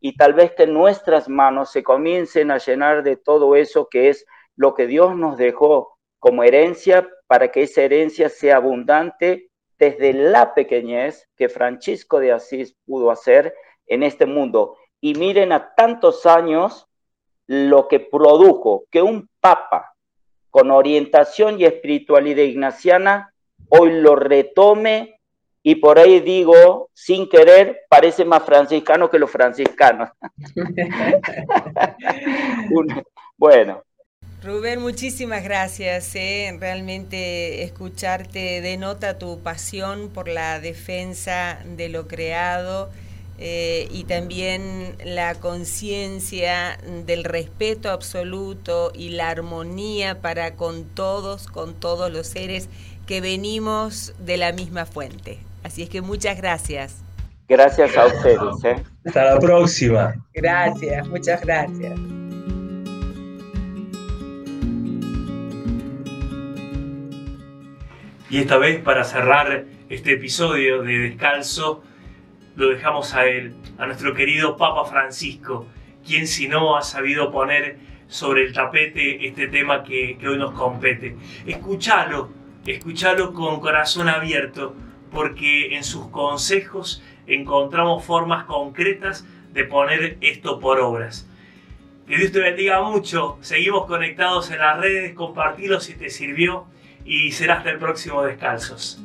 y 0.00 0.16
tal 0.16 0.32
vez 0.32 0.52
que 0.52 0.66
nuestras 0.66 1.28
manos 1.28 1.70
se 1.70 1.82
comiencen 1.82 2.50
a 2.50 2.56
llenar 2.56 3.02
de 3.02 3.16
todo 3.16 3.54
eso 3.54 3.86
que 3.90 4.08
es 4.08 4.24
lo 4.56 4.72
que 4.72 4.86
Dios 4.86 5.14
nos 5.14 5.36
dejó 5.36 5.98
como 6.18 6.42
herencia 6.42 7.06
para 7.26 7.48
que 7.48 7.64
esa 7.64 7.82
herencia 7.82 8.30
sea 8.30 8.56
abundante 8.56 9.50
desde 9.78 10.14
la 10.14 10.54
pequeñez 10.54 11.28
que 11.36 11.50
Francisco 11.50 12.18
de 12.18 12.32
Asís 12.32 12.74
pudo 12.86 13.10
hacer 13.10 13.54
en 13.86 14.02
este 14.02 14.24
mundo. 14.24 14.78
Y 15.02 15.16
miren 15.16 15.52
a 15.52 15.74
tantos 15.74 16.24
años 16.24 16.88
lo 17.46 17.88
que 17.88 18.00
produjo 18.00 18.84
que 18.90 19.02
un 19.02 19.28
papa 19.38 19.97
con 20.50 20.70
orientación 20.70 21.60
y 21.60 21.64
espiritualidad 21.64 22.42
ignaciana, 22.42 23.32
hoy 23.68 24.00
lo 24.00 24.16
retome 24.16 25.20
y 25.62 25.76
por 25.76 25.98
ahí 25.98 26.20
digo, 26.20 26.90
sin 26.94 27.28
querer, 27.28 27.82
parece 27.88 28.24
más 28.24 28.44
franciscano 28.44 29.10
que 29.10 29.18
los 29.18 29.30
franciscanos. 29.30 30.10
bueno. 33.36 33.82
Rubén, 34.42 34.80
muchísimas 34.80 35.42
gracias. 35.42 36.14
¿eh? 36.14 36.56
Realmente 36.58 37.64
escucharte 37.64 38.60
denota 38.60 39.18
tu 39.18 39.42
pasión 39.42 40.10
por 40.10 40.28
la 40.28 40.60
defensa 40.60 41.58
de 41.64 41.88
lo 41.88 42.06
creado 42.06 42.88
eh, 43.38 43.88
y 43.92 44.04
también 44.04 44.96
la 45.04 45.36
conciencia 45.36 46.76
del 47.06 47.22
respeto 47.22 47.90
absoluto 47.90 48.90
y 48.94 49.10
la 49.10 49.30
armonía 49.30 50.20
para 50.20 50.56
con 50.56 50.84
todos, 50.84 51.46
con 51.46 51.74
todos 51.74 52.12
los 52.12 52.26
seres 52.26 52.68
que 53.06 53.20
venimos 53.20 54.12
de 54.18 54.36
la 54.38 54.52
misma 54.52 54.86
fuente. 54.86 55.38
Así 55.62 55.82
es 55.82 55.88
que 55.88 56.00
muchas 56.00 56.36
gracias. 56.36 56.96
Gracias 57.48 57.96
a 57.96 58.06
ustedes. 58.06 58.64
¿eh? 58.64 58.82
Hasta 59.06 59.24
la 59.24 59.38
próxima. 59.38 60.14
Gracias, 60.34 61.08
muchas 61.08 61.40
gracias. 61.40 61.98
Y 68.30 68.40
esta 68.40 68.58
vez 68.58 68.80
para 68.80 69.04
cerrar 69.04 69.64
este 69.88 70.12
episodio 70.12 70.82
de 70.82 70.98
Descalzo, 70.98 71.82
lo 72.58 72.70
dejamos 72.70 73.14
a 73.14 73.24
él, 73.26 73.54
a 73.78 73.86
nuestro 73.86 74.14
querido 74.14 74.56
Papa 74.56 74.84
Francisco, 74.84 75.68
quien 76.04 76.26
si 76.26 76.48
no 76.48 76.76
ha 76.76 76.82
sabido 76.82 77.30
poner 77.30 77.78
sobre 78.08 78.44
el 78.44 78.52
tapete 78.52 79.28
este 79.28 79.46
tema 79.46 79.84
que, 79.84 80.18
hoy 80.26 80.38
nos 80.38 80.50
compete. 80.50 81.16
Escúchalo, 81.46 82.30
escúchalo 82.66 83.32
con 83.32 83.60
corazón 83.60 84.08
abierto, 84.08 84.74
porque 85.12 85.76
en 85.76 85.84
sus 85.84 86.08
consejos 86.08 87.00
encontramos 87.28 88.04
formas 88.04 88.44
concretas 88.44 89.24
de 89.52 89.62
poner 89.62 90.18
esto 90.20 90.58
por 90.58 90.80
obras. 90.80 91.28
Que 92.08 92.16
Dios 92.16 92.32
te 92.32 92.40
bendiga 92.40 92.82
mucho. 92.82 93.38
Seguimos 93.40 93.86
conectados 93.86 94.50
en 94.50 94.58
las 94.58 94.80
redes, 94.80 95.14
compartilo 95.14 95.78
si 95.78 95.94
te 95.94 96.10
sirvió 96.10 96.66
y 97.04 97.30
será 97.30 97.58
hasta 97.58 97.70
el 97.70 97.78
próximo 97.78 98.24
Descalzos. 98.24 99.00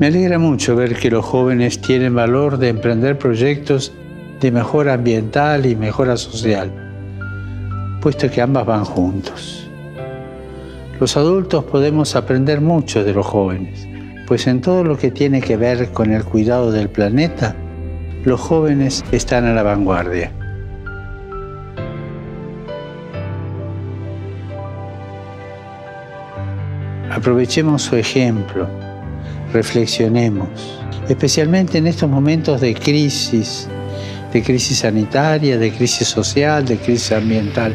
Me 0.00 0.06
alegra 0.06 0.38
mucho 0.38 0.76
ver 0.76 0.96
que 0.96 1.10
los 1.10 1.26
jóvenes 1.26 1.78
tienen 1.82 2.14
valor 2.14 2.56
de 2.56 2.70
emprender 2.70 3.18
proyectos 3.18 3.92
de 4.40 4.50
mejora 4.50 4.94
ambiental 4.94 5.66
y 5.66 5.76
mejora 5.76 6.16
social, 6.16 6.72
puesto 8.00 8.30
que 8.30 8.40
ambas 8.40 8.64
van 8.64 8.86
juntos. 8.86 9.68
Los 10.98 11.18
adultos 11.18 11.64
podemos 11.64 12.16
aprender 12.16 12.62
mucho 12.62 13.04
de 13.04 13.12
los 13.12 13.26
jóvenes, 13.26 13.86
pues 14.26 14.46
en 14.46 14.62
todo 14.62 14.84
lo 14.84 14.96
que 14.96 15.10
tiene 15.10 15.42
que 15.42 15.58
ver 15.58 15.90
con 15.90 16.10
el 16.14 16.24
cuidado 16.24 16.72
del 16.72 16.88
planeta, 16.88 17.54
los 18.24 18.40
jóvenes 18.40 19.04
están 19.12 19.44
a 19.44 19.52
la 19.52 19.62
vanguardia. 19.62 20.32
Aprovechemos 27.10 27.82
su 27.82 27.96
ejemplo 27.96 28.66
reflexionemos, 29.52 30.48
especialmente 31.08 31.78
en 31.78 31.86
estos 31.86 32.08
momentos 32.08 32.60
de 32.60 32.74
crisis, 32.74 33.68
de 34.32 34.42
crisis 34.42 34.78
sanitaria, 34.78 35.58
de 35.58 35.72
crisis 35.72 36.08
social, 36.08 36.64
de 36.64 36.76
crisis 36.76 37.12
ambiental. 37.12 37.74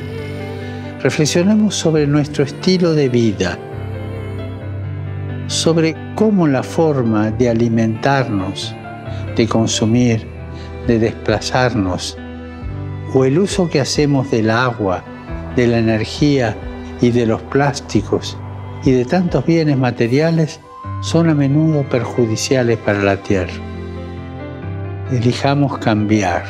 Reflexionemos 1.01 1.75
sobre 1.75 2.07
nuestro 2.07 2.43
estilo 2.43 2.93
de 2.93 3.09
vida, 3.09 3.59
sobre 5.47 5.95
cómo 6.15 6.47
la 6.47 6.63
forma 6.63 7.31
de 7.31 7.49
alimentarnos, 7.49 8.73
de 9.35 9.47
consumir, 9.47 10.25
de 10.88 10.99
desplazarnos, 10.99 12.17
o 13.13 13.25
el 13.25 13.38
uso 13.38 13.69
que 13.69 13.79
hacemos 13.79 14.31
del 14.31 14.49
agua, 14.49 15.03
de 15.55 15.67
la 15.67 15.77
energía 15.77 16.55
y 17.01 17.11
de 17.11 17.25
los 17.25 17.41
plásticos 17.43 18.38
y 18.83 18.91
de 18.91 19.05
tantos 19.05 19.45
bienes 19.45 19.77
materiales 19.77 20.59
son 21.06 21.30
a 21.30 21.36
menudo 21.36 21.84
perjudiciales 21.84 22.80
para 22.80 23.04
la 23.04 23.18
tierra. 23.18 23.54
Elijamos 25.12 25.78
cambiar. 25.78 26.46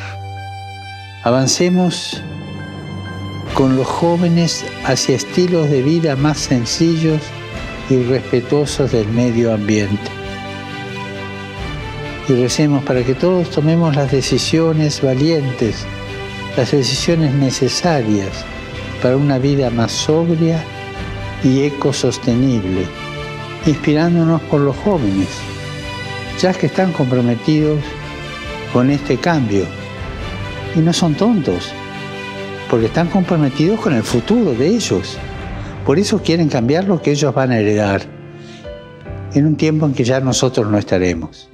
Avancemos 1.24 2.22
con 3.52 3.76
los 3.76 3.86
jóvenes 3.86 4.64
hacia 4.86 5.14
estilos 5.14 5.68
de 5.68 5.82
vida 5.82 6.16
más 6.16 6.38
sencillos 6.38 7.20
y 7.90 8.02
respetuosos 8.04 8.92
del 8.92 9.06
medio 9.08 9.52
ambiente. 9.52 10.10
Y 12.26 12.32
recemos 12.32 12.82
para 12.82 13.02
que 13.02 13.14
todos 13.14 13.50
tomemos 13.50 13.94
las 13.94 14.10
decisiones 14.10 15.02
valientes, 15.02 15.84
las 16.56 16.70
decisiones 16.70 17.34
necesarias 17.34 18.46
para 19.02 19.18
una 19.18 19.38
vida 19.38 19.68
más 19.68 19.92
sobria 19.92 20.64
y 21.44 21.64
ecosostenible, 21.64 22.86
inspirándonos 23.66 24.40
por 24.42 24.60
los 24.60 24.76
jóvenes, 24.76 25.28
ya 26.40 26.52
que 26.52 26.66
están 26.66 26.92
comprometidos 26.92 27.80
con 28.72 28.90
este 28.90 29.16
cambio. 29.16 29.64
Y 30.74 30.80
no 30.80 30.92
son 30.92 31.14
tontos, 31.14 31.72
porque 32.70 32.86
están 32.86 33.08
comprometidos 33.08 33.80
con 33.80 33.94
el 33.94 34.02
futuro 34.02 34.52
de 34.52 34.68
ellos. 34.68 35.18
Por 35.84 35.98
eso 35.98 36.22
quieren 36.22 36.48
cambiar 36.48 36.84
lo 36.84 37.00
que 37.00 37.12
ellos 37.12 37.34
van 37.34 37.50
a 37.50 37.58
heredar 37.58 38.02
en 39.34 39.46
un 39.46 39.56
tiempo 39.56 39.86
en 39.86 39.94
que 39.94 40.04
ya 40.04 40.20
nosotros 40.20 40.68
no 40.70 40.78
estaremos. 40.78 41.48